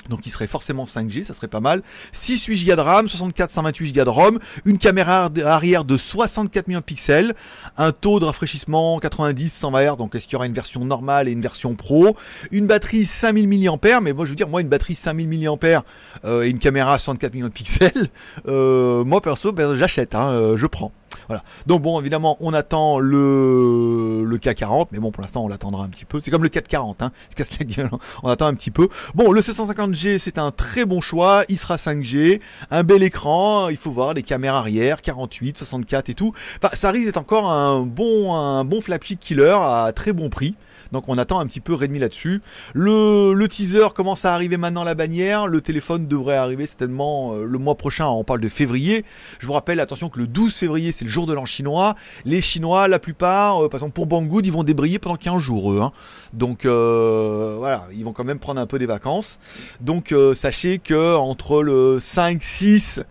donc 0.08 0.26
il 0.26 0.30
serait 0.32 0.48
forcément 0.48 0.86
5G, 0.86 1.24
ça 1.24 1.34
serait 1.34 1.48
pas 1.48 1.60
mal. 1.60 1.84
6 2.14 2.46
8 2.46 2.66
Go 2.66 2.76
de 2.76 2.82
RAM, 2.82 3.08
64 3.08 3.52
128 3.52 3.94
Go 3.94 4.04
de 4.04 4.10
ROM, 4.10 4.40
une 4.66 4.78
caméra 4.78 5.30
arrière 5.44 5.84
de 5.84 5.98
64 5.98 6.68
millions 6.68 6.80
de 6.80 6.86
pixels, 6.86 7.36
un 7.78 7.92
taux 7.92 8.20
de 8.20 8.26
rafraîchissement 8.26 9.00
90 9.00 9.54
120 9.54 9.84
Hz, 9.84 9.98
donc 9.98 10.16
est-ce 10.16 10.26
qu'il 10.26 10.34
y 10.34 10.36
aura 10.38 10.48
une 10.48 10.54
version 10.54 10.84
normale 10.84 11.28
et 11.28 11.32
une 11.32 11.42
version 11.42 11.76
pro, 11.76 12.16
une 12.52 12.66
batterie 12.66 13.06
5000 13.06 13.48
mAh, 13.48 14.02
mais 14.02 14.14
moi 14.14 14.26
je 14.26 14.32
veux 14.32 14.36
dire 14.36 14.50
moi 14.50 14.62
une 14.62 14.70
batterie 14.70 14.96
5000 14.96 15.28
mAh 15.28 15.84
euh, 16.26 16.44
et 16.44 16.50
une 16.50 16.60
caméra 16.60 16.98
64 16.98 17.34
millions 17.34 17.48
de 17.48 17.52
pixels, 17.52 18.08
euh, 18.48 19.04
moi 19.04 19.22
perso 19.22 19.52
ben, 19.52 19.76
j'achète, 19.76 20.16
hein, 20.16 20.30
euh, 20.30 20.58
je 20.58 20.66
prends. 20.66 20.92
Voilà. 21.30 21.44
Donc 21.68 21.84
bon, 21.84 22.00
évidemment, 22.00 22.38
on 22.40 22.56
attend 22.56 22.98
le, 22.98 24.24
le 24.26 24.38
K40, 24.40 24.88
mais 24.92 24.98
bon, 24.98 25.12
pour 25.12 25.22
l'instant, 25.22 25.46
on 25.46 25.48
l'attendra 25.48 25.84
un 25.84 25.90
petit 25.90 26.06
peu. 26.06 26.20
C'est 26.20 26.32
comme 26.32 26.42
le 26.42 26.50
440, 26.50 27.04
hein. 27.04 27.12
Se 27.30 27.36
casse 27.36 27.60
la 27.60 27.66
gueule. 27.66 27.90
Hein. 27.94 28.00
On 28.24 28.30
attend 28.30 28.48
un 28.48 28.56
petit 28.56 28.72
peu. 28.72 28.90
Bon, 29.14 29.32
le 29.32 29.42
750G, 29.42 30.18
c'est 30.18 30.40
un 30.40 30.50
très 30.50 30.86
bon 30.86 31.02
choix. 31.02 31.44
Il 31.48 31.60
sera 31.60 31.76
5G, 31.76 32.42
un 32.72 32.84
bel 32.84 33.04
écran. 33.04 33.70
Il 33.70 33.78
faut 33.78 33.92
voir 33.92 34.16
les 34.16 34.24
caméras 34.24 34.58
arrière, 34.58 35.04
48, 35.04 35.60
64 35.60 36.10
et 36.10 36.16
tout. 36.16 36.34
Enfin, 36.58 36.76
ça 36.76 36.90
risque 36.90 37.06
d'être 37.06 37.18
encore 37.18 37.52
un 37.52 37.82
bon, 37.82 38.34
un 38.34 38.66
bon 38.66 38.82
flagship 38.82 39.20
killer 39.20 39.56
à 39.62 39.92
très 39.96 40.14
bon 40.14 40.32
prix. 40.32 40.56
Donc 40.92 41.08
on 41.08 41.18
attend 41.18 41.40
un 41.40 41.48
petit 41.48 41.60
peu 41.60 41.74
Redmi 41.74 42.00
là-dessus. 42.00 42.42
Le, 42.74 43.48
teaser 43.48 43.90
commence 43.96 44.26
à 44.26 44.34
arriver 44.34 44.58
maintenant 44.58 44.84
la 44.84 44.96
bannière. 44.96 45.48
Le 45.48 45.62
téléphone 45.62 46.08
devrait 46.08 46.38
arriver 46.38 46.66
certainement 46.66 47.34
euh, 47.34 47.46
le 47.46 47.58
mois 47.58 47.76
prochain. 47.76 48.08
On 48.08 48.24
parle 48.24 48.42
de 48.42 48.50
février. 48.50 49.06
Je 49.40 49.48
vous 49.48 49.54
rappelle, 49.54 49.80
attention 49.80 50.10
que 50.10 50.20
le 50.20 50.28
12 50.28 50.54
février 50.56 50.92
c'est 50.92 51.06
le 51.06 51.12
jour 51.12 51.26
de 51.26 51.34
l'an 51.34 51.46
chinois. 51.46 51.96
Les 52.26 52.42
Chinois, 52.42 52.88
la 52.88 53.00
plupart, 53.00 53.66
euh, 53.66 53.70
par 53.70 53.80
exemple 53.80 53.94
pour 53.94 54.08
Banggood, 54.08 54.46
ils 54.46 54.52
vont 54.52 54.64
débrayer 54.64 55.00
pendant 55.00 55.16
15 55.16 55.42
jours 55.42 55.72
eux. 55.72 55.82
Hein. 55.82 55.92
Donc 56.34 56.66
euh, 56.66 57.56
voilà, 57.58 57.88
ils 57.94 58.04
vont 58.04 58.14
quand 58.14 58.24
même 58.24 58.40
prendre 58.40 58.62
un 58.62 58.68
peu 58.68 58.80
des 58.80 58.86
vacances. 58.86 59.40
Donc 59.82 60.14
sachez 60.34 60.80
que 60.80 61.16
entre 61.16 61.62
le 61.64 62.00
5, 62.00 62.42
6 62.42 63.02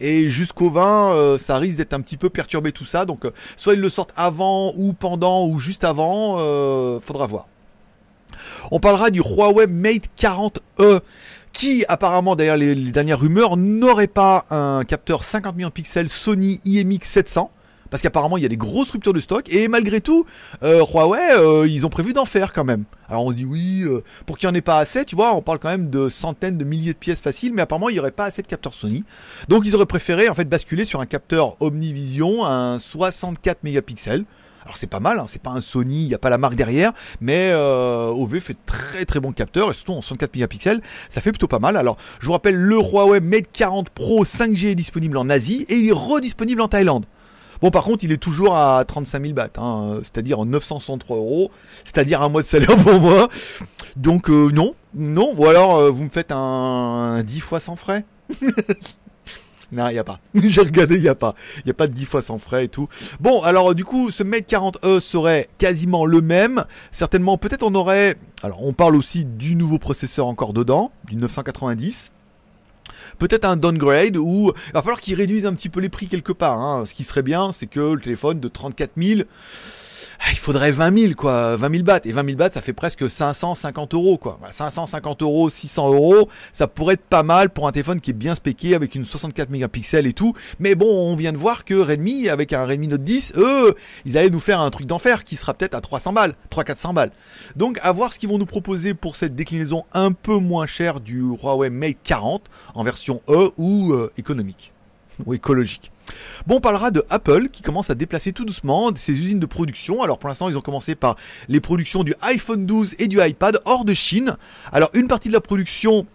et 0.00 0.28
jusqu'au 0.28 0.70
20 0.70 1.14
euh, 1.14 1.38
ça 1.38 1.58
risque 1.58 1.76
d'être 1.76 1.92
un 1.92 2.00
petit 2.00 2.16
peu 2.16 2.30
perturbé 2.30 2.72
tout 2.72 2.84
ça. 2.84 3.04
Donc 3.04 3.24
euh, 3.24 3.32
soit 3.56 3.74
ils 3.74 3.80
le 3.80 3.90
sortent 3.90 4.12
avant 4.16 4.72
ou 4.76 4.92
pendant 4.92 5.46
ou 5.46 5.58
juste 5.58 5.84
avant 5.84 6.36
euh, 6.38 7.00
faudra 7.00 7.26
voir. 7.26 7.46
On 8.70 8.80
parlera 8.80 9.10
du 9.10 9.20
Huawei 9.20 9.66
Mate 9.66 10.08
40e 10.18 11.00
qui 11.52 11.84
apparemment 11.86 12.34
derrière 12.34 12.56
les, 12.56 12.74
les 12.74 12.90
dernières 12.90 13.20
rumeurs 13.20 13.56
n'aurait 13.56 14.08
pas 14.08 14.44
un 14.50 14.84
capteur 14.84 15.22
50 15.22 15.54
millions 15.54 15.68
de 15.68 15.72
pixels 15.72 16.08
Sony 16.08 16.60
IMX 16.64 17.04
700 17.04 17.50
parce 17.94 18.02
qu'apparemment 18.02 18.36
il 18.36 18.42
y 18.42 18.46
a 18.46 18.48
des 18.48 18.56
grosses 18.56 18.90
ruptures 18.90 19.12
de 19.12 19.20
stock 19.20 19.48
et 19.52 19.68
malgré 19.68 20.00
tout 20.00 20.26
euh, 20.64 20.84
Huawei 20.84 21.30
euh, 21.38 21.64
ils 21.68 21.86
ont 21.86 21.90
prévu 21.90 22.12
d'en 22.12 22.24
faire 22.24 22.52
quand 22.52 22.64
même. 22.64 22.86
Alors 23.08 23.24
on 23.24 23.30
dit 23.30 23.44
oui 23.44 23.84
euh, 23.84 24.02
pour 24.26 24.36
qu'il 24.36 24.48
n'y 24.48 24.52
en 24.52 24.56
ait 24.56 24.62
pas 24.62 24.78
assez, 24.78 25.04
tu 25.04 25.14
vois, 25.14 25.32
on 25.36 25.42
parle 25.42 25.60
quand 25.60 25.68
même 25.68 25.90
de 25.90 26.08
centaines 26.08 26.58
de 26.58 26.64
milliers 26.64 26.94
de 26.94 26.98
pièces 26.98 27.20
faciles, 27.20 27.52
mais 27.54 27.62
apparemment 27.62 27.90
il 27.90 27.92
n'y 27.92 28.00
aurait 28.00 28.10
pas 28.10 28.24
assez 28.24 28.42
de 28.42 28.48
capteurs 28.48 28.74
Sony. 28.74 29.04
Donc 29.46 29.62
ils 29.64 29.76
auraient 29.76 29.86
préféré 29.86 30.28
en 30.28 30.34
fait 30.34 30.44
basculer 30.44 30.86
sur 30.86 31.00
un 31.00 31.06
capteur 31.06 31.54
Omnivision, 31.62 32.44
un 32.44 32.80
64 32.80 33.62
mégapixels. 33.62 34.24
Alors 34.64 34.76
c'est 34.76 34.88
pas 34.88 34.98
mal, 34.98 35.20
hein, 35.20 35.26
c'est 35.28 35.40
pas 35.40 35.50
un 35.50 35.60
Sony, 35.60 36.02
il 36.02 36.08
n'y 36.08 36.14
a 36.14 36.18
pas 36.18 36.30
la 36.30 36.38
marque 36.38 36.56
derrière, 36.56 36.94
mais 37.20 37.54
OV 37.54 38.40
fait 38.40 38.56
très 38.66 39.04
très 39.04 39.20
bon 39.20 39.30
capteur, 39.30 39.70
et 39.70 39.74
surtout 39.74 39.92
en 39.92 40.02
64 40.02 40.34
mégapixels, 40.34 40.80
ça 41.10 41.20
fait 41.20 41.30
plutôt 41.30 41.46
pas 41.46 41.60
mal. 41.60 41.76
Alors 41.76 41.96
je 42.18 42.26
vous 42.26 42.32
rappelle, 42.32 42.56
le 42.56 42.74
Huawei 42.74 43.20
Mate 43.20 43.52
40 43.52 43.90
Pro 43.90 44.24
5G 44.24 44.70
est 44.70 44.74
disponible 44.74 45.16
en 45.16 45.30
Asie 45.30 45.64
et 45.68 45.76
il 45.76 45.90
est 45.90 45.92
redisponible 45.92 46.60
en 46.60 46.66
Thaïlande. 46.66 47.06
Bon, 47.64 47.70
par 47.70 47.84
contre, 47.84 48.04
il 48.04 48.12
est 48.12 48.18
toujours 48.18 48.58
à 48.58 48.84
35 48.84 49.22
000 49.22 49.32
bahts, 49.32 49.48
hein, 49.56 50.00
c'est-à-dire 50.02 50.38
en 50.38 50.44
963 50.44 51.16
euros, 51.16 51.50
c'est-à-dire 51.86 52.20
un 52.20 52.28
mois 52.28 52.42
de 52.42 52.46
salaire 52.46 52.76
pour 52.84 53.00
moi. 53.00 53.30
Donc 53.96 54.28
euh, 54.28 54.50
non, 54.52 54.74
non. 54.94 55.32
Ou 55.34 55.46
alors 55.46 55.76
euh, 55.76 55.88
vous 55.88 56.04
me 56.04 56.10
faites 56.10 56.30
un, 56.30 56.36
un 56.36 57.22
10 57.22 57.40
fois 57.40 57.60
sans 57.60 57.74
frais. 57.74 58.04
Non, 59.72 59.88
il 59.88 59.94
y 59.94 59.98
a 59.98 60.04
pas. 60.04 60.20
J'ai 60.34 60.60
regardé, 60.60 60.96
il 60.96 61.02
y 61.02 61.08
a 61.08 61.16
pas. 61.16 61.34
Il 61.64 61.68
y 61.68 61.70
a 61.70 61.74
pas 61.74 61.88
de 61.88 61.94
10 61.94 62.04
fois 62.04 62.22
sans 62.22 62.38
frais 62.38 62.66
et 62.66 62.68
tout. 62.68 62.86
Bon, 63.18 63.42
alors 63.42 63.74
du 63.74 63.82
coup, 63.82 64.10
ce 64.10 64.22
Mate 64.22 64.48
40e 64.48 65.00
serait 65.00 65.48
quasiment 65.58 66.04
le 66.06 66.20
même. 66.20 66.64
Certainement, 66.92 67.38
peut-être 67.38 67.64
on 67.64 67.74
aurait... 67.74 68.14
Alors, 68.44 68.64
on 68.64 68.72
parle 68.72 68.94
aussi 68.94 69.24
du 69.24 69.56
nouveau 69.56 69.78
processeur 69.78 70.26
encore 70.28 70.52
dedans, 70.52 70.92
du 71.06 71.16
990 71.16 72.12
peut-être 73.18 73.44
un 73.44 73.56
downgrade 73.56 74.16
ou 74.16 74.52
il 74.68 74.72
va 74.72 74.82
falloir 74.82 75.00
qu'ils 75.00 75.14
réduisent 75.14 75.46
un 75.46 75.54
petit 75.54 75.68
peu 75.68 75.80
les 75.80 75.88
prix 75.88 76.06
quelque 76.06 76.32
part. 76.32 76.60
Hein. 76.60 76.84
Ce 76.86 76.94
qui 76.94 77.04
serait 77.04 77.22
bien, 77.22 77.52
c'est 77.52 77.66
que 77.66 77.80
le 77.80 78.00
téléphone 78.00 78.40
de 78.40 78.48
34 78.48 78.92
000 78.96 79.20
ah, 79.22 79.24
il 80.30 80.38
faudrait 80.38 80.70
20 80.70 80.98
000 80.98 81.14
quoi, 81.14 81.56
20 81.56 81.70
000 81.70 81.82
bahts. 81.84 82.00
Et 82.04 82.12
20 82.12 82.24
000 82.24 82.36
bahts, 82.36 82.50
ça 82.50 82.60
fait 82.60 82.72
presque 82.72 83.08
550 83.08 83.94
euros 83.94 84.18
quoi. 84.18 84.38
550 84.50 85.22
euros, 85.22 85.50
600 85.50 85.92
euros, 85.92 86.28
ça 86.52 86.66
pourrait 86.66 86.94
être 86.94 87.04
pas 87.04 87.22
mal 87.22 87.50
pour 87.50 87.68
un 87.68 87.72
téléphone 87.72 88.00
qui 88.00 88.10
est 88.10 88.14
bien 88.14 88.34
spéqué 88.34 88.74
avec 88.74 88.94
une 88.94 89.04
64 89.04 89.50
mégapixels 89.50 90.06
et 90.06 90.12
tout. 90.12 90.34
Mais 90.58 90.74
bon, 90.74 90.86
on 90.86 91.16
vient 91.16 91.32
de 91.32 91.38
voir 91.38 91.64
que 91.64 91.74
Redmi, 91.74 92.28
avec 92.28 92.52
un 92.52 92.64
Redmi 92.64 92.88
Note 92.88 93.04
10, 93.04 93.34
eux, 93.36 93.74
ils 94.04 94.18
allaient 94.18 94.30
nous 94.30 94.40
faire 94.40 94.60
un 94.60 94.70
truc 94.70 94.86
d'enfer 94.86 95.24
qui 95.24 95.36
sera 95.36 95.54
peut-être 95.54 95.74
à 95.74 95.80
300 95.80 96.12
balles, 96.12 96.34
300-400 96.50 96.94
balles. 96.94 97.10
Donc 97.56 97.78
à 97.82 97.92
voir 97.92 98.12
ce 98.12 98.18
qu'ils 98.18 98.28
vont 98.28 98.38
nous 98.38 98.46
proposer 98.46 98.94
pour 98.94 99.16
cette 99.16 99.34
déclinaison 99.34 99.84
un 99.92 100.12
peu 100.12 100.36
moins 100.36 100.66
chère 100.66 101.00
du 101.00 101.20
Huawei 101.20 101.70
Mate 101.70 101.98
40 102.02 102.42
en 102.74 102.84
version 102.84 103.22
E 103.28 103.50
ou 103.56 103.92
euh, 103.92 104.12
économique 104.16 104.72
ou 105.26 105.34
écologique. 105.34 105.90
Bon, 106.46 106.56
on 106.56 106.60
parlera 106.60 106.90
de 106.90 107.04
Apple 107.10 107.48
qui 107.48 107.62
commence 107.62 107.90
à 107.90 107.94
déplacer 107.94 108.32
tout 108.32 108.44
doucement 108.44 108.90
ses 108.96 109.12
usines 109.12 109.40
de 109.40 109.46
production. 109.46 110.02
Alors 110.02 110.18
pour 110.18 110.28
l'instant, 110.28 110.48
ils 110.48 110.56
ont 110.56 110.62
commencé 110.62 110.94
par 110.94 111.16
les 111.48 111.60
productions 111.60 112.04
du 112.04 112.14
iPhone 112.22 112.66
12 112.66 112.96
et 112.98 113.08
du 113.08 113.20
iPad 113.20 113.60
hors 113.64 113.84
de 113.84 113.94
Chine. 113.94 114.36
Alors 114.72 114.90
une 114.94 115.08
partie 115.08 115.28
de 115.28 115.34
la 115.34 115.40
production 115.40 116.06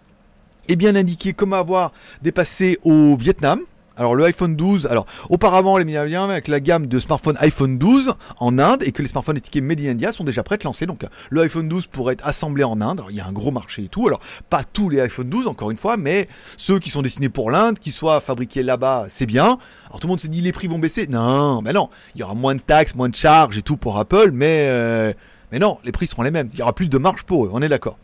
est 0.68 0.76
bien 0.76 0.94
indiquée 0.94 1.32
comme 1.32 1.52
avoir 1.52 1.92
dépassé 2.22 2.78
au 2.82 3.16
Vietnam. 3.16 3.60
Alors 4.00 4.14
le 4.14 4.24
iPhone 4.24 4.56
12, 4.56 4.86
alors 4.86 5.04
auparavant 5.28 5.76
les 5.76 5.84
bien 5.84 6.24
avec 6.24 6.48
la 6.48 6.58
gamme 6.58 6.86
de 6.86 6.98
smartphones 6.98 7.36
iPhone 7.38 7.76
12 7.76 8.14
en 8.38 8.58
Inde 8.58 8.82
et 8.82 8.92
que 8.92 9.02
les 9.02 9.08
smartphones 9.08 9.36
étiquetés 9.36 9.60
Made 9.60 9.78
in 9.82 9.90
India 9.90 10.10
sont 10.10 10.24
déjà 10.24 10.42
prêts 10.42 10.54
à 10.54 10.56
être 10.56 10.64
lancés. 10.64 10.86
Donc 10.86 11.04
le 11.28 11.42
iPhone 11.42 11.68
12 11.68 11.86
pourrait 11.88 12.14
être 12.14 12.26
assemblé 12.26 12.64
en 12.64 12.80
Inde. 12.80 13.00
Alors, 13.00 13.10
il 13.10 13.18
y 13.18 13.20
a 13.20 13.26
un 13.26 13.32
gros 13.32 13.50
marché 13.50 13.84
et 13.84 13.88
tout. 13.88 14.06
Alors 14.06 14.20
pas 14.48 14.64
tous 14.64 14.88
les 14.88 15.00
iPhone 15.00 15.28
12 15.28 15.46
encore 15.46 15.70
une 15.70 15.76
fois, 15.76 15.98
mais 15.98 16.30
ceux 16.56 16.78
qui 16.78 16.88
sont 16.88 17.02
destinés 17.02 17.28
pour 17.28 17.50
l'Inde, 17.50 17.78
qui 17.78 17.90
soient 17.90 18.20
fabriqués 18.20 18.62
là-bas, 18.62 19.04
c'est 19.10 19.26
bien. 19.26 19.58
Alors 19.88 20.00
tout 20.00 20.06
le 20.06 20.12
monde 20.12 20.20
s'est 20.20 20.28
dit 20.28 20.40
les 20.40 20.52
prix 20.52 20.66
vont 20.66 20.78
baisser. 20.78 21.06
Non, 21.06 21.60
mais 21.60 21.74
non, 21.74 21.90
il 22.14 22.22
y 22.22 22.24
aura 22.24 22.34
moins 22.34 22.54
de 22.54 22.60
taxes, 22.60 22.94
moins 22.94 23.10
de 23.10 23.16
charges 23.16 23.58
et 23.58 23.62
tout 23.62 23.76
pour 23.76 23.98
Apple, 23.98 24.30
mais 24.32 24.64
euh, 24.66 25.12
mais 25.52 25.58
non, 25.58 25.76
les 25.84 25.92
prix 25.92 26.06
seront 26.06 26.22
les 26.22 26.30
mêmes. 26.30 26.48
Il 26.54 26.58
y 26.58 26.62
aura 26.62 26.72
plus 26.72 26.88
de 26.88 26.96
marge 26.96 27.24
pour 27.24 27.44
eux. 27.44 27.50
On 27.52 27.60
est 27.60 27.68
d'accord. 27.68 27.98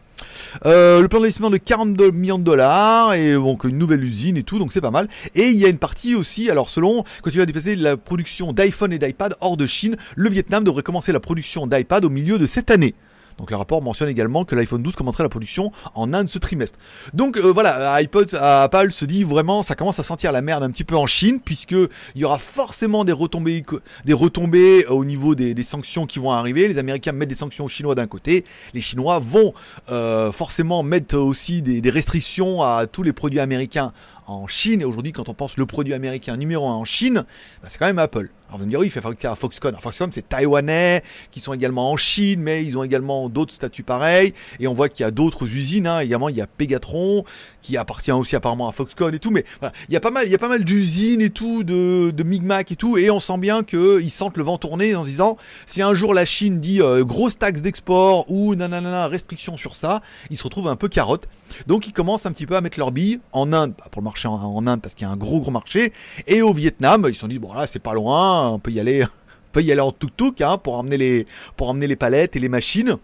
Euh, 0.64 1.00
le 1.00 1.08
plan 1.08 1.20
d'investissement 1.20 1.50
de 1.50 1.56
42 1.56 2.10
millions 2.10 2.38
de 2.38 2.44
dollars 2.44 3.14
et 3.14 3.34
donc 3.34 3.64
une 3.64 3.78
nouvelle 3.78 4.02
usine 4.04 4.36
et 4.36 4.42
tout, 4.42 4.58
donc 4.58 4.72
c'est 4.72 4.80
pas 4.80 4.90
mal. 4.90 5.08
Et 5.34 5.46
il 5.46 5.56
y 5.56 5.64
a 5.64 5.68
une 5.68 5.78
partie 5.78 6.14
aussi, 6.14 6.50
alors 6.50 6.70
selon, 6.70 7.04
quand 7.22 7.30
il 7.30 7.38
va 7.38 7.46
dépasser 7.46 7.76
la 7.76 7.96
production 7.96 8.52
d'iPhone 8.52 8.92
et 8.92 8.98
d'iPad 8.98 9.36
hors 9.40 9.56
de 9.56 9.66
Chine, 9.66 9.96
le 10.14 10.30
Vietnam 10.30 10.64
devrait 10.64 10.82
commencer 10.82 11.12
la 11.12 11.20
production 11.20 11.66
d'iPad 11.66 12.04
au 12.04 12.10
milieu 12.10 12.38
de 12.38 12.46
cette 12.46 12.70
année. 12.70 12.94
Donc 13.38 13.50
le 13.50 13.56
rapport 13.56 13.82
mentionne 13.82 14.08
également 14.08 14.44
que 14.44 14.54
l'iPhone 14.54 14.82
12 14.82 14.96
commencerait 14.96 15.22
la 15.22 15.28
production 15.28 15.72
en 15.94 16.12
Inde 16.12 16.28
ce 16.28 16.38
trimestre. 16.38 16.78
Donc 17.14 17.36
euh, 17.36 17.52
voilà, 17.52 17.92
iPod, 18.00 18.34
Apple 18.34 18.90
se 18.90 19.04
dit 19.04 19.24
vraiment, 19.24 19.62
ça 19.62 19.74
commence 19.74 19.98
à 19.98 20.02
sentir 20.02 20.32
la 20.32 20.40
merde 20.40 20.62
un 20.62 20.70
petit 20.70 20.84
peu 20.84 20.96
en 20.96 21.06
Chine, 21.06 21.40
puisque 21.44 21.72
il 21.72 22.20
y 22.20 22.24
aura 22.24 22.38
forcément 22.38 23.04
des 23.04 23.12
retombées, 23.12 23.62
des 24.04 24.12
retombées 24.12 24.86
au 24.86 25.04
niveau 25.04 25.34
des, 25.34 25.62
sanctions 25.62 26.06
qui 26.06 26.18
vont 26.18 26.30
arriver. 26.30 26.68
Les 26.68 26.78
Américains 26.78 27.12
mettent 27.12 27.28
des 27.28 27.36
sanctions 27.36 27.64
aux 27.64 27.68
Chinois 27.68 27.94
d'un 27.94 28.06
côté, 28.06 28.44
les 28.72 28.80
Chinois 28.80 29.18
vont 29.18 29.52
euh, 29.90 30.32
forcément 30.32 30.82
mettre 30.82 31.16
aussi 31.16 31.62
des, 31.62 31.80
des 31.80 31.90
restrictions 31.90 32.62
à 32.62 32.86
tous 32.86 33.02
les 33.02 33.12
produits 33.12 33.40
américains 33.40 33.92
en 34.26 34.46
Chine. 34.46 34.80
Et 34.80 34.84
aujourd'hui, 34.84 35.12
quand 35.12 35.28
on 35.28 35.34
pense 35.34 35.56
le 35.56 35.66
produit 35.66 35.94
américain 35.94 36.36
numéro 36.36 36.68
un 36.68 36.74
en 36.74 36.84
Chine, 36.84 37.24
bah, 37.62 37.68
c'est 37.68 37.78
quand 37.78 37.86
même 37.86 37.98
Apple. 37.98 38.30
Alors 38.48 38.58
vous 38.58 38.64
me 38.64 38.70
dire 38.70 38.78
oui, 38.78 38.86
il 38.86 38.90
fait 38.90 39.00
fabriquer 39.00 39.28
à 39.28 39.34
Foxconn. 39.34 39.70
Alors, 39.70 39.82
Foxconn, 39.82 40.10
c'est 40.12 40.28
taïwanais, 40.28 41.02
qui 41.30 41.40
sont 41.40 41.52
également 41.52 41.90
en 41.90 41.96
Chine, 41.96 42.40
mais 42.40 42.64
ils 42.64 42.78
ont 42.78 42.84
également 42.84 43.28
d'autres 43.28 43.52
statuts 43.52 43.82
pareils. 43.82 44.34
Et 44.60 44.68
on 44.68 44.74
voit 44.74 44.88
qu'il 44.88 45.04
y 45.04 45.06
a 45.06 45.10
d'autres 45.10 45.46
usines. 45.46 45.86
Hein. 45.86 46.00
Également, 46.00 46.28
il 46.28 46.36
y 46.36 46.40
a 46.40 46.46
Pegatron, 46.46 47.24
qui 47.62 47.76
appartient 47.76 48.12
aussi 48.12 48.36
apparemment 48.36 48.68
à 48.68 48.72
Foxconn 48.72 49.14
et 49.14 49.18
tout. 49.18 49.30
Mais 49.30 49.44
voilà, 49.60 49.74
il 49.88 49.94
y 49.94 49.96
a 49.96 50.00
pas 50.00 50.10
mal, 50.10 50.26
il 50.26 50.30
y 50.30 50.34
a 50.34 50.38
pas 50.38 50.48
mal 50.48 50.64
d'usines 50.64 51.20
et 51.20 51.30
tout, 51.30 51.64
de, 51.64 52.10
de 52.10 52.22
Micmac 52.22 52.70
et 52.70 52.76
tout. 52.76 52.96
Et 52.98 53.10
on 53.10 53.20
sent 53.20 53.38
bien 53.38 53.64
qu'ils 53.64 54.10
sentent 54.10 54.36
le 54.36 54.44
vent 54.44 54.58
tourner 54.58 54.94
en 54.94 55.02
se 55.02 55.08
disant, 55.08 55.36
si 55.66 55.82
un 55.82 55.94
jour 55.94 56.14
la 56.14 56.24
Chine 56.24 56.60
dit 56.60 56.80
euh, 56.80 57.04
grosse 57.04 57.38
taxe 57.38 57.62
d'export 57.62 58.30
ou 58.30 58.54
nanana 58.54 59.08
restriction 59.08 59.56
sur 59.56 59.74
ça, 59.74 60.02
ils 60.30 60.36
se 60.36 60.44
retrouvent 60.44 60.68
un 60.68 60.76
peu 60.76 60.88
carotte. 60.88 61.28
Donc 61.66 61.86
ils 61.86 61.92
commencent 61.92 62.26
un 62.26 62.32
petit 62.32 62.46
peu 62.46 62.56
à 62.56 62.60
mettre 62.60 62.78
leurs 62.78 62.92
billes 62.92 63.20
en 63.32 63.52
Inde, 63.52 63.74
bah, 63.76 63.86
pour 63.90 64.02
le 64.02 64.04
marché 64.04 64.28
en, 64.28 64.66
Inde 64.66 64.80
parce 64.80 64.94
qu'il 64.94 65.06
y 65.06 65.10
a 65.10 65.12
un 65.12 65.16
gros 65.16 65.40
gros 65.40 65.50
marché, 65.50 65.92
et 66.26 66.42
au 66.42 66.52
Vietnam, 66.52 67.04
ils 67.08 67.14
se 67.14 67.20
sont 67.20 67.28
dit 67.28 67.38
bon 67.38 67.52
là 67.52 67.66
c'est 67.66 67.78
pas 67.78 67.94
loin 67.94 68.35
on 68.36 68.58
peut 68.58 68.70
y 68.70 68.80
aller, 68.80 69.04
y 69.56 69.72
aller 69.72 69.80
en 69.80 69.92
tuk-tuk 69.92 70.40
hein, 70.40 70.58
pour 70.58 70.76
emmener 70.76 70.96
les, 70.96 71.26
pour 71.56 71.68
emmener 71.68 71.86
les 71.86 71.96
palettes 71.96 72.36
et 72.36 72.40
les 72.40 72.48
machines. 72.48 72.98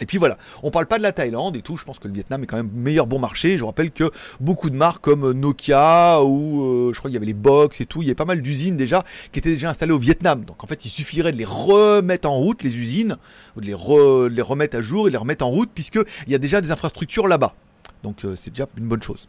Et 0.00 0.06
puis 0.06 0.18
voilà, 0.18 0.38
on 0.62 0.70
parle 0.70 0.86
pas 0.86 0.98
de 0.98 1.02
la 1.02 1.12
Thaïlande 1.12 1.56
et 1.56 1.62
tout, 1.62 1.76
je 1.76 1.84
pense 1.84 1.98
que 1.98 2.06
le 2.06 2.14
Vietnam 2.14 2.42
est 2.44 2.46
quand 2.46 2.56
même 2.56 2.70
meilleur 2.72 3.06
bon 3.06 3.18
marché. 3.18 3.54
Je 3.54 3.60
vous 3.60 3.66
rappelle 3.66 3.90
que 3.90 4.10
beaucoup 4.40 4.70
de 4.70 4.76
marques 4.76 5.02
comme 5.02 5.32
Nokia 5.32 6.22
ou 6.22 6.62
euh, 6.62 6.92
je 6.92 6.98
crois 6.98 7.10
qu'il 7.10 7.14
y 7.14 7.16
avait 7.16 7.26
les 7.26 7.34
Box 7.34 7.80
et 7.80 7.86
tout, 7.86 8.02
il 8.02 8.06
y 8.06 8.08
avait 8.08 8.14
pas 8.14 8.24
mal 8.24 8.40
d'usines 8.40 8.76
déjà 8.76 9.04
qui 9.32 9.40
étaient 9.40 9.50
déjà 9.50 9.70
installées 9.70 9.92
au 9.92 9.98
Vietnam. 9.98 10.44
Donc 10.44 10.62
en 10.62 10.66
fait, 10.66 10.84
il 10.84 10.88
suffirait 10.88 11.32
de 11.32 11.36
les 11.36 11.44
remettre 11.44 12.28
en 12.28 12.36
route, 12.36 12.62
les 12.62 12.76
usines, 12.76 13.16
ou 13.56 13.60
de 13.60 13.66
les, 13.66 13.72
de 13.72 14.26
les 14.28 14.42
remettre 14.42 14.76
à 14.76 14.82
jour 14.82 15.08
et 15.08 15.10
de 15.10 15.12
les 15.12 15.18
remettre 15.18 15.44
en 15.44 15.50
route 15.50 15.70
puisqu'il 15.74 16.30
y 16.30 16.34
a 16.34 16.38
déjà 16.38 16.60
des 16.60 16.70
infrastructures 16.70 17.26
là-bas. 17.26 17.54
Donc 18.04 18.24
euh, 18.24 18.36
c'est 18.36 18.50
déjà 18.50 18.68
une 18.76 18.86
bonne 18.86 19.02
chose. 19.02 19.28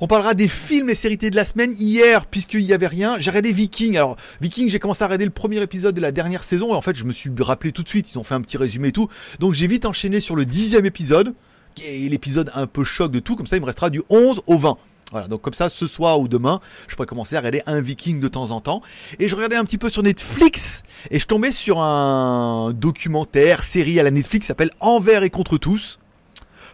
On 0.00 0.06
parlera 0.06 0.34
des 0.34 0.46
films 0.46 0.90
et 0.90 0.94
séries 0.94 1.16
de 1.16 1.34
la 1.34 1.44
semaine. 1.44 1.74
Hier, 1.76 2.26
puisqu'il 2.26 2.64
n'y 2.64 2.72
avait 2.72 2.86
rien, 2.86 3.16
j'ai 3.18 3.30
regardé 3.30 3.52
Viking. 3.52 3.96
Alors, 3.96 4.16
Viking, 4.40 4.68
j'ai 4.68 4.78
commencé 4.78 5.02
à 5.02 5.06
regarder 5.06 5.24
le 5.24 5.32
premier 5.32 5.60
épisode 5.60 5.94
de 5.94 6.00
la 6.00 6.12
dernière 6.12 6.44
saison. 6.44 6.72
Et 6.72 6.76
en 6.76 6.82
fait, 6.82 6.96
je 6.96 7.04
me 7.04 7.12
suis 7.12 7.30
rappelé 7.40 7.72
tout 7.72 7.82
de 7.82 7.88
suite. 7.88 8.12
Ils 8.12 8.18
ont 8.18 8.24
fait 8.24 8.34
un 8.34 8.40
petit 8.40 8.56
résumé 8.56 8.88
et 8.88 8.92
tout. 8.92 9.08
Donc, 9.40 9.54
j'ai 9.54 9.66
vite 9.66 9.86
enchaîné 9.86 10.20
sur 10.20 10.36
le 10.36 10.44
dixième 10.44 10.86
épisode. 10.86 11.34
Qui 11.74 11.84
est 11.84 12.08
l'épisode 12.08 12.50
un 12.54 12.66
peu 12.66 12.84
choc 12.84 13.10
de 13.10 13.18
tout. 13.18 13.34
Comme 13.34 13.46
ça, 13.46 13.56
il 13.56 13.60
me 13.60 13.66
restera 13.66 13.90
du 13.90 14.02
11 14.08 14.42
au 14.46 14.56
20. 14.56 14.78
Voilà, 15.10 15.26
donc 15.26 15.40
comme 15.40 15.54
ça, 15.54 15.70
ce 15.70 15.86
soir 15.86 16.20
ou 16.20 16.28
demain, 16.28 16.60
je 16.86 16.94
pourrais 16.94 17.06
commencer 17.06 17.34
à 17.34 17.38
regarder 17.38 17.62
un 17.66 17.80
Viking 17.80 18.20
de 18.20 18.28
temps 18.28 18.50
en 18.50 18.60
temps. 18.60 18.82
Et 19.18 19.28
je 19.28 19.34
regardais 19.34 19.56
un 19.56 19.64
petit 19.64 19.78
peu 19.78 19.88
sur 19.88 20.02
Netflix, 20.02 20.82
et 21.10 21.18
je 21.18 21.26
tombais 21.26 21.50
sur 21.50 21.80
un 21.80 22.72
documentaire, 22.74 23.62
série 23.62 23.98
à 23.98 24.02
la 24.02 24.10
Netflix, 24.10 24.48
s'appelle 24.48 24.70
Envers 24.80 25.22
et 25.22 25.30
contre 25.30 25.56
tous. 25.56 25.98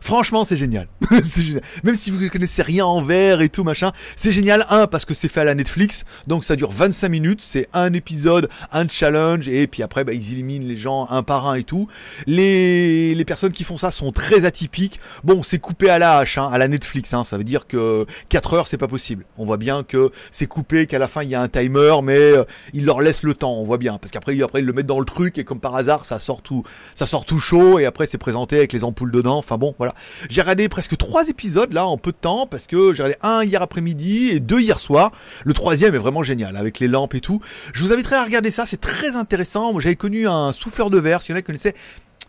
Franchement, 0.04 0.44
c'est 0.44 0.58
génial. 0.58 0.87
génial. 1.25 1.62
Même 1.82 1.94
si 1.94 2.11
vous 2.11 2.28
connaissez 2.28 2.61
rien 2.61 2.84
en 2.84 3.00
vert 3.00 3.40
et 3.40 3.49
tout 3.49 3.64
machin, 3.64 3.90
c'est 4.16 4.32
génial. 4.32 4.66
Un 4.68 4.87
parce 4.87 5.06
que 5.06 5.14
c'est 5.14 5.28
fait 5.28 5.40
à 5.40 5.44
la 5.44 5.54
Netflix, 5.54 6.04
donc 6.26 6.44
ça 6.44 6.56
dure 6.56 6.70
25 6.73 7.08
minutes. 7.08 7.40
C'est 7.42 7.70
un 7.73 7.90
épisode, 7.94 8.50
un 8.70 8.87
challenge 8.87 9.49
et 9.49 9.66
puis 9.66 9.82
après 9.82 10.04
bah, 10.04 10.12
ils 10.12 10.32
éliminent 10.34 10.66
les 10.68 10.76
gens 10.76 11.08
un 11.08 11.23
par 11.23 11.46
un 11.46 11.54
et 11.54 11.64
tout. 11.64 11.88
Les 12.26 13.25
personnes 13.26 13.52
qui 13.52 13.64
font 13.64 13.78
ça 13.78 13.90
sont 13.90 14.11
très 14.11 14.44
atypiques. 14.44 15.00
Bon, 15.25 15.42
c'est 15.42 15.58
coupé 15.58 15.88
à 15.88 15.99
la 15.99 16.18
hache, 16.18 16.37
hein, 16.37 16.50
à 16.52 16.58
la 16.58 16.68
Netflix. 16.68 17.14
Hein. 17.14 17.25
Ça 17.25 17.38
veut 17.38 17.44
dire 17.44 17.66
que 17.66 18.04
4 18.28 18.52
heures 18.52 18.68
c'est 18.68 18.76
pas 18.76 18.88
possible. 18.88 19.25
On 19.38 19.46
voit 19.46 19.56
bien 19.56 19.84
que 19.84 20.12
c'est 20.32 20.46
coupé, 20.46 20.87
qu'à 20.87 20.99
la 20.99 21.08
fin 21.08 21.23
il 21.23 21.30
y 21.30 21.34
a 21.34 21.40
un 21.40 21.49
timer, 21.49 21.94
mais 22.02 22.18
euh, 22.18 22.44
ils 22.75 22.84
leur 22.84 23.00
laissent 23.00 23.23
le 23.23 23.32
temps. 23.32 23.54
On 23.54 23.64
voit 23.64 23.78
bien 23.78 23.96
parce 23.96 24.11
qu'après 24.12 24.38
après 24.42 24.61
ils 24.61 24.66
le 24.66 24.75
mettent 24.75 24.84
dans 24.84 25.00
le 25.00 25.06
truc 25.06 25.38
et 25.38 25.44
comme 25.44 25.61
par 25.61 25.75
hasard 25.75 26.04
ça 26.04 26.20
sort 26.20 26.42
tout 26.42 26.62
ça 26.94 27.06
sort 27.06 27.25
tout 27.25 27.38
chaud 27.38 27.78
et 27.78 27.87
après 27.87 28.04
c'est 28.04 28.18
présenté 28.18 28.58
avec 28.58 28.75
les 28.75 28.84
ampoules 28.84 29.11
dedans. 29.11 29.38
Enfin 29.38 29.56
bon, 29.56 29.75
voilà. 29.78 29.93
J'ai 30.28 30.40
regardé 30.40 30.68
presque 30.68 30.96
trois 30.96 31.28
épisodes 31.28 31.72
là 31.72 31.86
en 31.86 31.98
peu 31.98 32.12
de 32.12 32.16
temps 32.16 32.46
parce 32.46 32.66
que 32.66 32.92
j'ai 32.94 33.02
regardé 33.02 33.18
un 33.22 33.44
hier 33.44 33.62
après-midi 33.62 34.28
et 34.28 34.40
deux 34.40 34.60
hier 34.60 34.80
soir. 34.80 35.12
Le 35.44 35.52
troisième 35.52 35.94
est 35.94 35.98
vraiment 35.98 36.22
génial 36.22 36.56
avec 36.56 36.78
les 36.78 36.88
lampes 36.88 37.14
et 37.14 37.20
tout. 37.20 37.40
Je 37.72 37.82
vous 37.82 37.92
inviterai 37.92 38.16
à 38.16 38.24
regarder 38.24 38.50
ça, 38.50 38.66
c'est 38.66 38.80
très 38.80 39.16
intéressant. 39.16 39.72
Moi 39.72 39.80
j'avais 39.80 39.96
connu 39.96 40.26
un 40.28 40.52
souffleur 40.52 40.90
de 40.90 40.98
verre, 40.98 41.22
si 41.22 41.30
y 41.30 41.34
en 41.34 41.36
a 41.36 41.40
qui 41.40 41.46
connaissaient, 41.46 41.74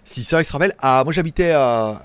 si 0.03 0.23
ça 0.23 0.41
il 0.41 0.45
se 0.45 0.51
rappelle, 0.51 0.73
moi 0.81 1.11
j'habitais 1.11 1.51
à, 1.51 2.01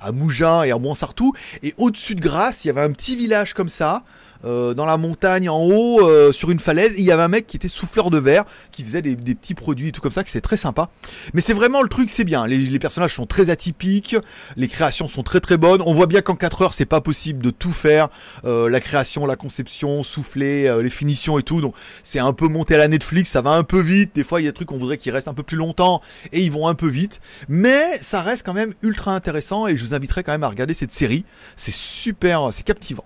à, 0.00 0.12
Mougins 0.12 0.62
et 0.64 0.70
à 0.70 0.78
Montsartou 0.78 1.32
et 1.62 1.74
au-dessus 1.76 2.14
de 2.14 2.20
Grasse 2.20 2.64
il 2.64 2.68
y 2.68 2.70
avait 2.70 2.82
un 2.82 2.92
petit 2.92 3.16
village 3.16 3.54
comme 3.54 3.68
ça. 3.68 4.02
Euh, 4.44 4.74
dans 4.74 4.86
la 4.86 4.96
montagne 4.96 5.48
en 5.48 5.62
haut, 5.62 6.00
euh, 6.00 6.32
sur 6.32 6.50
une 6.50 6.58
falaise. 6.58 6.94
il 6.98 7.04
y 7.04 7.12
avait 7.12 7.22
un 7.22 7.28
mec 7.28 7.46
qui 7.46 7.56
était 7.56 7.68
souffleur 7.68 8.10
de 8.10 8.18
verre, 8.18 8.44
qui 8.72 8.82
faisait 8.82 9.02
des, 9.02 9.14
petits 9.16 9.54
produits 9.54 9.88
et 9.88 9.92
tout 9.92 10.00
comme 10.00 10.12
ça, 10.12 10.24
que 10.24 10.30
c'est 10.30 10.40
très 10.40 10.56
sympa. 10.56 10.90
Mais 11.32 11.40
c'est 11.40 11.52
vraiment 11.52 11.82
le 11.82 11.88
truc, 11.88 12.10
c'est 12.10 12.24
bien. 12.24 12.46
Les, 12.46 12.78
personnages 12.78 13.14
sont 13.14 13.26
très 13.26 13.50
atypiques, 13.50 14.16
les 14.56 14.68
créations 14.68 15.06
sont 15.06 15.22
très 15.22 15.40
très 15.40 15.56
bonnes. 15.56 15.82
On 15.86 15.94
voit 15.94 16.06
bien 16.06 16.22
qu'en 16.22 16.34
4 16.34 16.62
heures, 16.62 16.74
c'est 16.74 16.86
pas 16.86 17.00
possible 17.00 17.42
de 17.42 17.50
tout 17.50 17.72
faire. 17.72 18.08
Euh, 18.44 18.68
la 18.68 18.80
création, 18.80 19.26
la 19.26 19.36
conception, 19.36 20.02
souffler, 20.02 20.72
les 20.82 20.90
finitions 20.90 21.38
et 21.38 21.42
tout. 21.42 21.60
Donc 21.60 21.74
c'est 22.02 22.18
un 22.18 22.32
peu 22.32 22.48
monté 22.48 22.74
à 22.74 22.78
la 22.78 22.88
Netflix, 22.88 23.30
ça 23.30 23.40
va 23.40 23.50
un 23.50 23.64
peu 23.64 23.80
vite. 23.80 24.12
Des 24.14 24.24
fois, 24.24 24.40
il 24.40 24.44
y 24.44 24.48
a 24.48 24.50
des 24.50 24.54
trucs 24.54 24.68
qu'on 24.68 24.76
voudrait 24.76 24.98
qu'ils 24.98 25.12
restent 25.12 25.28
un 25.28 25.34
peu 25.34 25.42
plus 25.44 25.56
longtemps 25.56 26.02
et 26.32 26.40
ils 26.40 26.50
vont 26.50 26.66
un 26.66 26.74
peu 26.74 26.88
vite. 26.88 27.20
Mais 27.48 28.00
ça 28.02 28.22
reste 28.22 28.44
quand 28.44 28.54
même 28.54 28.74
ultra 28.82 29.14
intéressant 29.14 29.66
et 29.68 29.76
je 29.76 29.84
vous 29.84 29.94
inviterai 29.94 30.24
quand 30.24 30.32
même 30.32 30.44
à 30.44 30.48
regarder 30.48 30.74
cette 30.74 30.92
série. 30.92 31.24
C'est 31.56 31.74
super, 31.74 32.48
c'est 32.52 32.64
captivant. 32.64 33.04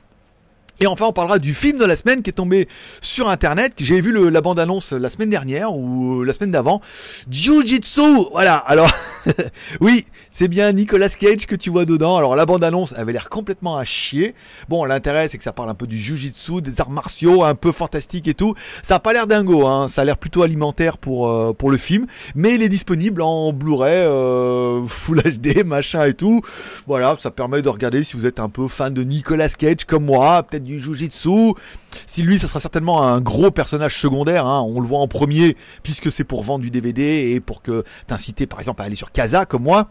Et 0.81 0.87
enfin, 0.87 1.07
on 1.07 1.13
parlera 1.13 1.39
du 1.39 1.55
film 1.55 1.79
de 1.79 1.85
la 1.85 1.97
semaine 1.97 2.23
qui 2.23 2.31
est 2.31 2.35
tombé 2.35 2.69
sur 3.01 3.29
internet. 3.31 3.73
J'ai 3.79 4.01
vu 4.01 4.13
le- 4.13 4.29
la 4.29 4.41
bande-annonce 4.41 4.93
la 4.93 5.09
semaine 5.11 5.31
dernière 5.31 5.73
ou 5.75 6.21
euh, 6.21 6.25
la 6.25 6.35
semaine 6.35 6.51
d'avant. 6.51 6.83
Jiu-Jitsu 7.31 8.01
Voilà, 8.33 8.57
alors, 8.57 8.91
oui, 9.81 10.05
c'est 10.31 10.49
bien 10.49 10.73
Nicolas 10.73 11.09
Cage 11.09 11.47
que 11.47 11.55
tu 11.55 11.71
vois 11.71 11.85
dedans. 11.85 12.17
Alors, 12.17 12.37
la 12.37 12.47
bande-annonce 12.47 12.93
avait 12.93 13.13
l'air 13.13 13.29
complètement 13.29 13.77
à 13.77 13.85
chier. 13.85 14.35
Bon, 14.69 14.85
l'intérêt, 14.85 15.29
c'est 15.29 15.39
que 15.39 15.45
ça 15.45 15.53
parle 15.53 15.71
un 15.71 15.75
peu 15.75 15.87
du 15.87 15.99
Jiu-Jitsu, 15.99 16.61
des 16.61 16.81
arts 16.81 16.91
martiaux, 16.91 17.45
un 17.45 17.55
peu 17.55 17.73
fantastique 17.73 18.29
et 18.29 18.35
tout. 18.35 18.55
Ça 18.83 18.97
a 18.97 18.99
pas 19.01 19.13
l'air 19.13 19.27
dingo, 19.27 19.67
hein. 19.67 19.89
Ça 19.89 20.03
a 20.03 20.05
l'air 20.05 20.19
plutôt 20.19 20.43
alimentaire 20.43 20.99
pour, 20.99 21.29
euh, 21.29 21.53
pour 21.53 21.71
le 21.71 21.77
film. 21.77 22.07
Mais 22.35 22.55
il 22.55 22.63
est 22.63 22.69
disponible 22.69 23.23
en 23.23 23.53
Blu-ray, 23.53 23.95
euh, 23.95 24.87
Full 24.87 25.23
HD, 25.23 25.65
machin 25.65 26.05
et 26.05 26.15
tout. 26.15 26.41
Voilà, 26.87 27.17
ça 27.21 27.31
permet 27.31 27.63
de 27.63 27.69
regarder 27.69 28.03
si 28.03 28.17
vous 28.17 28.27
êtes 28.27 28.41
un 28.41 28.49
peu 28.49 28.69
fan 28.69 28.95
de 28.95 29.03
Nicolas 29.03 29.49
Cage 29.49 29.85
comme 29.87 30.05
moi, 30.05 30.43
peut-être 30.43 30.65
du 30.65 30.79
Jiu-Jitsu. 30.79 31.55
Si 32.05 32.23
lui, 32.23 32.39
ça 32.39 32.47
sera 32.47 32.61
certainement 32.61 33.03
un 33.03 33.21
gros 33.21 33.51
personnage 33.51 33.99
secondaire, 33.99 34.47
hein, 34.47 34.61
on 34.61 34.81
le 34.81 34.87
voit 34.87 34.99
en 34.99 35.09
premier, 35.09 35.57
puisque 35.83 36.13
c'est 36.13 36.25
pour 36.25 36.43
vendre 36.43 36.63
du 36.63 36.71
DVD 36.71 37.33
et 37.33 37.41
pour 37.41 37.63
que 37.63 37.85
t'inciter 38.07 38.47
par 38.47 38.61
exemple 38.61 38.83
à 38.83 38.85
aller 38.85 38.97
sur 38.97 39.13
Casa 39.17 39.47
comme 39.47 39.63
moi. 39.63 39.89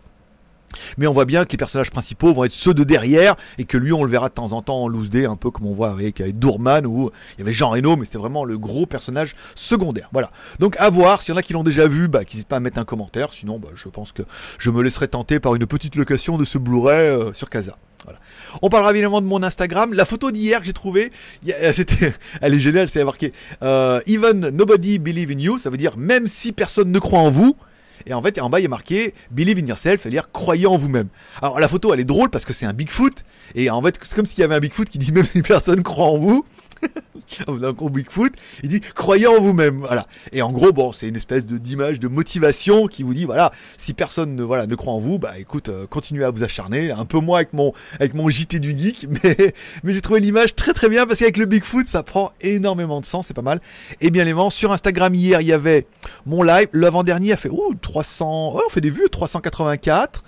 Mais 0.99 1.07
on 1.07 1.13
voit 1.13 1.25
bien 1.25 1.45
que 1.45 1.51
les 1.51 1.57
personnages 1.57 1.89
principaux 1.89 2.31
vont 2.31 2.43
être 2.43 2.51
ceux 2.51 2.75
de 2.75 2.83
derrière 2.83 3.35
et 3.57 3.65
que 3.65 3.75
lui 3.75 3.91
on 3.91 4.03
le 4.03 4.11
verra 4.11 4.29
de 4.29 4.35
temps 4.35 4.51
en 4.51 4.61
temps 4.61 4.83
en 4.83 4.87
loose 4.87 5.09
day 5.09 5.25
un 5.25 5.35
peu 5.35 5.49
comme 5.49 5.65
on 5.65 5.73
voit 5.73 5.89
avec, 5.89 6.21
avec 6.21 6.37
Doorman 6.37 6.85
ou 6.85 7.09
il 7.35 7.39
y 7.39 7.41
avait 7.41 7.53
Jean 7.53 7.71
Reno 7.71 7.95
mais 7.95 8.05
c'était 8.05 8.19
vraiment 8.19 8.43
le 8.43 8.59
gros 8.59 8.85
personnage 8.85 9.35
secondaire. 9.55 10.09
Voilà. 10.13 10.29
Donc 10.59 10.75
à 10.77 10.91
voir, 10.91 11.23
s'il 11.23 11.33
y 11.33 11.35
en 11.35 11.39
a 11.39 11.41
qui 11.41 11.53
l'ont 11.53 11.63
déjà 11.63 11.87
vu, 11.87 12.07
bah 12.07 12.19
n'hésitez 12.19 12.43
pas 12.43 12.57
à 12.57 12.59
mettre 12.59 12.77
un 12.77 12.85
commentaire, 12.85 13.33
sinon 13.33 13.57
bah, 13.57 13.69
je 13.73 13.89
pense 13.89 14.11
que 14.11 14.21
je 14.59 14.69
me 14.69 14.83
laisserai 14.83 15.07
tenter 15.07 15.39
par 15.39 15.55
une 15.55 15.65
petite 15.65 15.95
location 15.95 16.37
de 16.37 16.45
ce 16.45 16.59
Blu-ray 16.59 17.07
euh, 17.07 17.33
sur 17.33 17.49
Casa. 17.49 17.77
Voilà. 18.03 18.19
On 18.61 18.69
parlera 18.69 18.91
évidemment 18.91 19.21
de 19.21 19.25
mon 19.25 19.41
Instagram. 19.41 19.91
La 19.93 20.05
photo 20.05 20.29
d'hier 20.29 20.59
que 20.59 20.67
j'ai 20.67 20.73
trouvée, 20.73 21.11
elle 21.47 22.53
est 22.53 22.59
géniale, 22.59 22.89
c'est 22.89 23.03
marqué 23.03 23.33
euh, 23.63 24.01
Even 24.05 24.49
nobody 24.49 24.99
believe 24.99 25.31
in 25.31 25.39
you, 25.39 25.57
ça 25.57 25.71
veut 25.71 25.77
dire 25.77 25.97
même 25.97 26.27
si 26.27 26.51
personne 26.51 26.91
ne 26.91 26.99
croit 26.99 27.19
en 27.19 27.31
vous. 27.31 27.57
Et 28.05 28.13
en 28.13 28.21
fait, 28.21 28.39
en 28.39 28.49
bas, 28.49 28.59
il 28.59 28.63
y 28.63 28.65
a 28.65 28.69
marqué 28.69 29.13
Believe 29.31 29.59
in 29.59 29.67
yourself, 29.67 30.01
c'est-à-dire 30.01 30.31
croyez 30.31 30.67
en 30.67 30.77
vous-même. 30.77 31.07
Alors 31.41 31.59
la 31.59 31.67
photo, 31.67 31.93
elle 31.93 31.99
est 31.99 32.05
drôle 32.05 32.29
parce 32.29 32.45
que 32.45 32.53
c'est 32.53 32.65
un 32.65 32.73
Bigfoot. 32.73 33.23
Et 33.55 33.69
en 33.69 33.81
fait, 33.81 33.97
c'est 34.01 34.15
comme 34.15 34.25
s'il 34.25 34.41
y 34.41 34.43
avait 34.43 34.55
un 34.55 34.59
Bigfoot 34.59 34.89
qui 34.89 34.99
dit 34.99 35.11
même 35.13 35.25
si 35.25 35.41
personne 35.41 35.83
croit 35.83 36.07
en 36.07 36.17
vous. 36.17 36.45
Bigfoot, 37.89 38.33
il 38.63 38.69
dit 38.69 38.81
croyez 38.81 39.27
en 39.27 39.39
vous-même, 39.39 39.79
voilà. 39.79 40.07
Et 40.31 40.41
en 40.41 40.51
gros, 40.51 40.71
bon, 40.71 40.91
c'est 40.91 41.07
une 41.07 41.15
espèce 41.15 41.45
d'image 41.45 41.99
de 41.99 42.07
motivation 42.07 42.87
qui 42.87 43.03
vous 43.03 43.13
dit 43.13 43.25
voilà, 43.25 43.51
si 43.77 43.93
personne 43.93 44.35
ne 44.35 44.43
voilà 44.43 44.67
ne 44.67 44.75
croit 44.75 44.93
en 44.93 44.99
vous, 44.99 45.19
bah 45.19 45.37
écoute, 45.39 45.69
euh, 45.69 45.87
continuez 45.87 46.25
à 46.25 46.29
vous 46.29 46.43
acharner. 46.43 46.91
Un 46.91 47.05
peu 47.05 47.19
moins 47.19 47.37
avec 47.37 47.53
mon 47.53 47.73
avec 47.99 48.13
mon 48.13 48.29
JT 48.29 48.59
du 48.59 48.77
geek, 48.77 49.07
mais 49.23 49.53
mais 49.83 49.93
j'ai 49.93 50.01
trouvé 50.01 50.19
l'image 50.19 50.55
très 50.55 50.73
très 50.73 50.89
bien 50.89 51.05
parce 51.05 51.19
qu'avec 51.19 51.37
le 51.37 51.45
Bigfoot, 51.45 51.87
ça 51.87 52.03
prend 52.03 52.31
énormément 52.41 52.99
de 52.99 53.05
sens, 53.05 53.27
c'est 53.27 53.33
pas 53.33 53.41
mal. 53.41 53.59
Et 54.01 54.09
bien 54.09 54.23
évidemment, 54.23 54.49
sur 54.49 54.71
Instagram 54.71 55.13
hier, 55.13 55.41
il 55.41 55.47
y 55.47 55.53
avait 55.53 55.87
mon 56.25 56.43
live. 56.43 56.67
L'avant-dernier 56.73 57.33
a 57.33 57.37
fait 57.37 57.49
oh 57.51 57.73
300, 57.81 58.55
ouais, 58.55 58.61
on 58.65 58.69
fait 58.69 58.81
des 58.81 58.89
vues 58.89 59.09
384. 59.09 60.23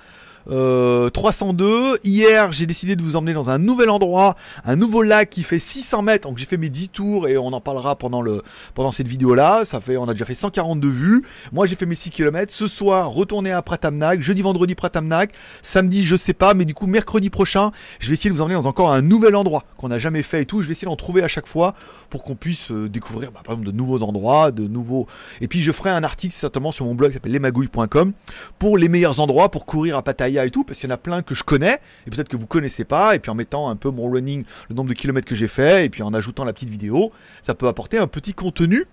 Euh, 0.49 1.09
302. 1.09 1.99
Hier, 2.03 2.51
j'ai 2.53 2.65
décidé 2.65 2.95
de 2.95 3.01
vous 3.01 3.15
emmener 3.15 3.33
dans 3.33 3.49
un 3.49 3.57
nouvel 3.57 3.89
endroit, 3.89 4.35
un 4.65 4.75
nouveau 4.75 5.01
lac 5.01 5.29
qui 5.29 5.43
fait 5.43 5.59
600 5.59 6.01
mètres. 6.03 6.27
Donc 6.27 6.37
j'ai 6.37 6.45
fait 6.45 6.57
mes 6.57 6.69
10 6.69 6.89
tours 6.89 7.27
et 7.27 7.37
on 7.37 7.47
en 7.47 7.61
parlera 7.61 7.95
pendant 7.97 8.91
cette 8.91 9.07
vidéo 9.07 9.35
là. 9.35 9.65
Ça 9.65 9.81
fait, 9.81 9.97
on 9.97 10.05
a 10.05 10.13
déjà 10.13 10.25
fait 10.25 10.35
142 10.35 10.87
vues. 10.87 11.23
Moi, 11.51 11.65
j'ai 11.65 11.75
fait 11.75 11.85
mes 11.85 11.95
6 11.95 12.11
km. 12.11 12.53
Ce 12.53 12.67
soir, 12.67 13.09
retourner 13.09 13.51
à 13.51 13.61
Pratamnac. 13.61 14.21
Jeudi, 14.21 14.41
vendredi, 14.41 14.75
Pratamnac. 14.75 15.31
Samedi, 15.61 16.05
je 16.05 16.15
sais 16.15 16.33
pas, 16.33 16.53
mais 16.53 16.65
du 16.65 16.73
coup, 16.73 16.87
mercredi 16.87 17.29
prochain, 17.29 17.71
je 17.99 18.07
vais 18.07 18.13
essayer 18.13 18.29
de 18.29 18.35
vous 18.35 18.41
emmener 18.41 18.55
dans 18.55 18.67
encore 18.67 18.91
un 18.91 19.01
nouvel 19.01 19.35
endroit 19.35 19.63
qu'on 19.77 19.89
n'a 19.89 19.99
jamais 19.99 20.23
fait 20.23 20.43
et 20.43 20.45
tout. 20.45 20.61
Je 20.61 20.67
vais 20.67 20.73
essayer 20.73 20.87
d'en 20.87 20.95
trouver 20.95 21.23
à 21.23 21.27
chaque 21.27 21.47
fois 21.47 21.73
pour 22.09 22.23
qu'on 22.23 22.35
puisse 22.35 22.71
euh, 22.71 22.87
découvrir, 22.87 23.31
bah, 23.31 23.41
par 23.43 23.53
exemple, 23.53 23.71
de 23.71 23.75
nouveaux 23.75 24.01
endroits, 24.01 24.51
de 24.51 24.67
nouveaux. 24.67 25.07
Et 25.41 25.47
puis, 25.47 25.59
je 25.59 25.71
ferai 25.71 25.89
un 25.89 26.03
article 26.03 26.33
certainement 26.33 26.71
sur 26.71 26.85
mon 26.85 26.95
blog 26.95 27.09
qui 27.09 27.15
s'appelle 27.15 27.33
lesmagouilles.com 27.33 28.13
pour 28.59 28.77
les 28.77 28.87
meilleurs 28.87 29.19
endroits 29.19 29.49
pour 29.49 29.65
courir 29.65 29.97
à 29.97 30.03
Pattaya 30.03 30.36
et 30.45 30.51
tout, 30.51 30.63
parce 30.63 30.79
qu'il 30.79 30.89
y 30.89 30.91
en 30.91 30.95
a 30.95 30.97
plein 30.97 31.21
que 31.21 31.35
je 31.35 31.43
connais 31.43 31.79
et 32.05 32.09
peut-être 32.09 32.29
que 32.29 32.37
vous 32.37 32.47
connaissez 32.47 32.85
pas. 32.85 33.15
Et 33.15 33.19
puis 33.19 33.31
en 33.31 33.35
mettant 33.35 33.69
un 33.69 33.75
peu 33.75 33.89
mon 33.89 34.09
running, 34.09 34.43
le 34.69 34.75
nombre 34.75 34.89
de 34.89 34.93
kilomètres 34.93 35.27
que 35.27 35.35
j'ai 35.35 35.47
fait, 35.47 35.85
et 35.85 35.89
puis 35.89 36.03
en 36.03 36.13
ajoutant 36.13 36.43
la 36.43 36.53
petite 36.53 36.69
vidéo, 36.69 37.11
ça 37.43 37.55
peut 37.55 37.67
apporter 37.67 37.97
un 37.97 38.07
petit 38.07 38.33
contenu 38.33 38.85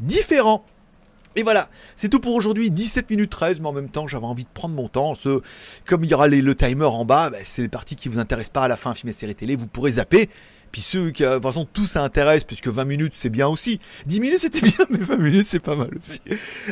différent. 0.00 0.64
Et 1.36 1.42
voilà, 1.42 1.68
c'est 1.96 2.08
tout 2.08 2.20
pour 2.20 2.34
aujourd'hui, 2.34 2.70
17 2.70 3.10
minutes 3.10 3.30
13, 3.30 3.58
mais 3.58 3.66
en 3.66 3.72
même 3.72 3.88
temps 3.88 4.06
j'avais 4.06 4.24
envie 4.24 4.44
de 4.44 4.48
prendre 4.54 4.74
mon 4.74 4.88
temps. 4.88 5.16
Ce, 5.16 5.40
comme 5.84 6.04
il 6.04 6.10
y 6.10 6.14
aura 6.14 6.28
le 6.28 6.54
timer 6.54 6.84
en 6.84 7.04
bas, 7.04 7.30
bah, 7.30 7.38
c'est 7.44 7.62
les 7.62 7.68
parties 7.68 7.96
qui 7.96 8.08
vous 8.08 8.20
intéressent 8.20 8.52
pas 8.52 8.62
à 8.62 8.68
la 8.68 8.76
fin, 8.76 8.94
film 8.94 9.10
et 9.10 9.12
série 9.12 9.34
télé, 9.34 9.56
vous 9.56 9.66
pourrez 9.66 9.92
zapper. 9.92 10.30
Puis 10.74 10.82
ceux 10.82 11.12
qui, 11.12 11.22
euh, 11.22 11.28
de 11.28 11.34
toute 11.34 11.44
façon, 11.44 11.68
tout 11.72 11.86
ça 11.86 12.02
intéresse, 12.02 12.42
puisque 12.42 12.66
20 12.66 12.84
minutes 12.84 13.12
c'est 13.16 13.28
bien 13.28 13.46
aussi. 13.46 13.78
10 14.06 14.18
minutes 14.18 14.40
c'était 14.40 14.60
bien, 14.60 14.84
mais 14.90 14.98
20 14.98 15.18
minutes 15.18 15.46
c'est 15.48 15.60
pas 15.60 15.76
mal 15.76 15.88
aussi. 15.96 16.20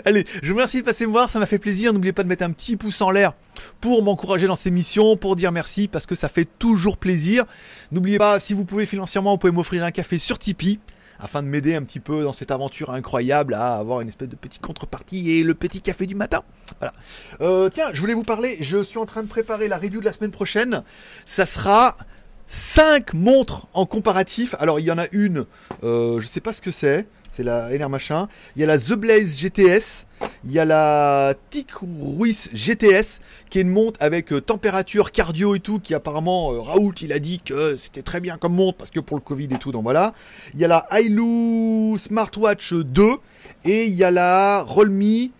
Allez, 0.04 0.24
je 0.42 0.48
vous 0.48 0.56
remercie 0.56 0.78
de 0.78 0.84
passer 0.84 1.06
me 1.06 1.12
voir, 1.12 1.30
ça 1.30 1.38
m'a 1.38 1.46
fait 1.46 1.60
plaisir. 1.60 1.92
N'oubliez 1.92 2.12
pas 2.12 2.24
de 2.24 2.28
mettre 2.28 2.42
un 2.42 2.50
petit 2.50 2.76
pouce 2.76 3.00
en 3.00 3.12
l'air 3.12 3.32
pour 3.80 4.02
m'encourager 4.02 4.48
dans 4.48 4.56
ces 4.56 4.72
missions, 4.72 5.16
pour 5.16 5.36
dire 5.36 5.52
merci, 5.52 5.86
parce 5.86 6.06
que 6.06 6.16
ça 6.16 6.28
fait 6.28 6.48
toujours 6.58 6.96
plaisir. 6.96 7.44
N'oubliez 7.92 8.18
pas, 8.18 8.40
si 8.40 8.54
vous 8.54 8.64
pouvez 8.64 8.86
financièrement, 8.86 9.30
vous 9.30 9.38
pouvez 9.38 9.52
m'offrir 9.52 9.84
un 9.84 9.92
café 9.92 10.18
sur 10.18 10.40
Tipeee 10.40 10.80
afin 11.20 11.40
de 11.40 11.46
m'aider 11.46 11.76
un 11.76 11.84
petit 11.84 12.00
peu 12.00 12.24
dans 12.24 12.32
cette 12.32 12.50
aventure 12.50 12.90
incroyable 12.90 13.54
à 13.54 13.76
avoir 13.76 14.00
une 14.00 14.08
espèce 14.08 14.28
de 14.28 14.34
petite 14.34 14.62
contrepartie 14.62 15.30
et 15.30 15.44
le 15.44 15.54
petit 15.54 15.80
café 15.80 16.06
du 16.06 16.16
matin. 16.16 16.42
Voilà. 16.80 16.92
Euh, 17.40 17.68
tiens, 17.72 17.90
je 17.92 18.00
voulais 18.00 18.14
vous 18.14 18.24
parler, 18.24 18.58
je 18.62 18.82
suis 18.82 18.98
en 18.98 19.06
train 19.06 19.22
de 19.22 19.28
préparer 19.28 19.68
la 19.68 19.78
review 19.78 20.00
de 20.00 20.06
la 20.06 20.12
semaine 20.12 20.32
prochaine. 20.32 20.82
Ça 21.24 21.46
sera 21.46 21.94
5 22.48 23.14
montres 23.14 23.66
en 23.74 23.86
comparatif. 23.86 24.54
Alors 24.58 24.80
il 24.80 24.86
y 24.86 24.90
en 24.90 24.98
a 24.98 25.06
une, 25.12 25.46
euh, 25.82 26.20
je 26.20 26.26
sais 26.26 26.40
pas 26.40 26.52
ce 26.52 26.62
que 26.62 26.72
c'est, 26.72 27.06
c'est 27.32 27.42
la 27.42 27.70
LR 27.70 27.88
machin. 27.88 28.28
Il 28.56 28.60
y 28.60 28.64
a 28.64 28.66
la 28.66 28.78
The 28.78 28.92
Blaze 28.92 29.36
GTS, 29.38 30.06
il 30.44 30.52
y 30.52 30.58
a 30.58 30.64
la 30.64 31.34
Tic 31.50 31.70
Ruiz 31.72 32.50
GTS, 32.52 33.20
qui 33.48 33.58
est 33.58 33.62
une 33.62 33.70
montre 33.70 33.98
avec 34.00 34.32
euh, 34.32 34.40
température, 34.40 35.12
cardio 35.12 35.54
et 35.54 35.60
tout, 35.60 35.80
qui 35.80 35.94
apparemment, 35.94 36.52
euh, 36.52 36.60
Raoult, 36.60 36.94
il 37.00 37.12
a 37.12 37.18
dit 37.18 37.40
que 37.40 37.76
c'était 37.76 38.02
très 38.02 38.20
bien 38.20 38.36
comme 38.36 38.54
montre, 38.54 38.78
parce 38.78 38.90
que 38.90 39.00
pour 39.00 39.16
le 39.16 39.22
Covid 39.22 39.48
et 39.50 39.58
tout, 39.58 39.72
donc 39.72 39.82
voilà. 39.82 40.14
Il 40.54 40.60
y 40.60 40.64
a 40.64 40.68
la 40.68 40.86
Ailu 40.90 41.96
Smartwatch 41.98 42.74
2, 42.74 43.04
et 43.64 43.86
il 43.86 43.94
y 43.94 44.04
a 44.04 44.10
la 44.10 44.62
Rollme 44.62 45.30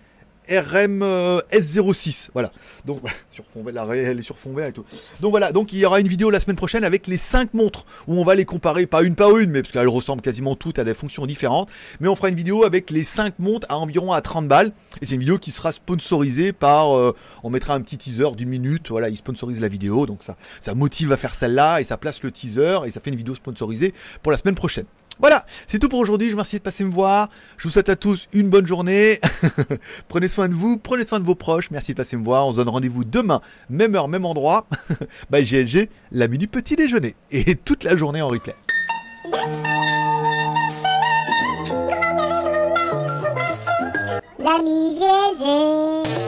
RM 0.49 1.03
euh, 1.03 1.41
S06, 1.53 2.29
voilà. 2.33 2.51
Donc 2.85 3.01
sur 3.31 3.45
fond 3.45 3.63
vert, 3.63 3.75
la 3.75 3.85
réelle 3.85 4.19
est 4.19 4.23
sur 4.23 4.39
fond 4.39 4.53
vert 4.53 4.67
et 4.67 4.73
tout. 4.73 4.85
Donc 5.21 5.31
voilà, 5.31 5.53
donc 5.53 5.73
il 5.73 5.79
y 5.79 5.87
aura 5.87 6.01
une 6.01 6.09
vidéo 6.09 6.31
la 6.31 6.41
semaine 6.41 6.57
prochaine 6.57 6.85
avec 6.85 7.07
les 7.07 7.17
5 7.17 7.55
montres 7.55 7.85
où 8.07 8.15
on 8.15 8.25
va 8.25 8.35
les 8.35 8.45
comparer, 8.45 8.87
pas 8.87 9.03
une 9.03 9.15
par 9.15 9.37
une, 9.37 9.51
mais 9.51 9.63
parce 9.63 9.73
qu'elles 9.73 9.89
ressemblent 9.89 10.23
quasiment 10.23 10.57
toutes 10.57 10.79
à 10.79 10.85
des 10.85 10.95
fonctions 10.95 11.27
différentes. 11.27 11.69
Mais 12.01 12.09
on 12.09 12.17
fera 12.17 12.29
une 12.29 12.35
vidéo 12.35 12.65
avec 12.65 12.91
les 12.91 13.05
5 13.05 13.39
montres 13.39 13.67
à 13.69 13.79
environ 13.79 14.13
à 14.13 14.21
30 14.21 14.49
balles. 14.49 14.73
Et 15.01 15.07
c'est 15.07 15.15
une 15.15 15.21
vidéo 15.21 15.39
qui 15.39 15.51
sera 15.51 15.73
sponsorisée 15.73 16.53
par, 16.53 16.97
euh, 16.97 17.15
on 17.43 17.51
mettra 17.51 17.75
un 17.75 17.81
petit 17.81 17.99
teaser 17.99 18.31
d'une 18.37 18.49
minute, 18.49 18.91
voilà, 18.91 19.09
ils 19.09 19.17
sponsorisent 19.17 19.61
la 19.61 19.69
vidéo, 19.69 20.07
donc 20.07 20.23
ça, 20.23 20.37
ça 20.61 20.75
motive 20.75 21.13
à 21.13 21.17
faire 21.17 21.35
celle-là 21.35 21.81
et 21.81 21.85
ça 21.85 21.97
place 21.97 22.23
le 22.23 22.31
teaser 22.31 22.81
et 22.87 22.91
ça 22.91 23.01
fait 23.01 23.11
une 23.11 23.17
vidéo 23.17 23.35
sponsorisée 23.35 23.95
pour 24.23 24.33
la 24.33 24.39
semaine 24.39 24.55
prochaine. 24.55 24.87
Voilà, 25.19 25.45
c'est 25.67 25.79
tout 25.79 25.89
pour 25.89 25.99
aujourd'hui. 25.99 26.29
Je 26.29 26.33
vous 26.33 26.37
remercie 26.37 26.57
de 26.57 26.63
passer 26.63 26.85
me 26.85 26.91
voir. 26.91 27.29
Je 27.57 27.65
vous 27.65 27.71
souhaite 27.71 27.89
à 27.89 27.97
tous 27.97 28.29
une 28.33 28.49
bonne 28.49 28.67
journée. 28.67 29.21
prenez 30.09 30.29
soin 30.29 30.49
de 30.49 30.55
vous, 30.55 30.79
prenez 30.79 31.07
soin 31.07 31.21
de 31.21 31.25
vos 31.25 31.35
proches. 31.35 31.71
Merci 31.71 31.93
de 31.93 31.97
passer 31.97 32.17
me 32.17 32.25
voir. 32.25 32.47
On 32.47 32.53
se 32.53 32.57
donne 32.57 32.69
rendez-vous 32.69 33.05
demain, 33.05 33.41
même 33.71 33.95
heure, 33.95 34.09
même 34.09 34.25
endroit. 34.25 34.67
By 35.31 35.43
GLG, 35.45 35.89
l'ami 36.11 36.39
du 36.39 36.49
petit 36.49 36.77
déjeuner. 36.77 37.15
Et 37.31 37.55
toute 37.55 37.85
la 37.85 37.97
journée 37.97 38.23
en 38.23 38.29
replay. 38.29 38.55
L'ami 44.39 44.99
GLG. 44.99 46.22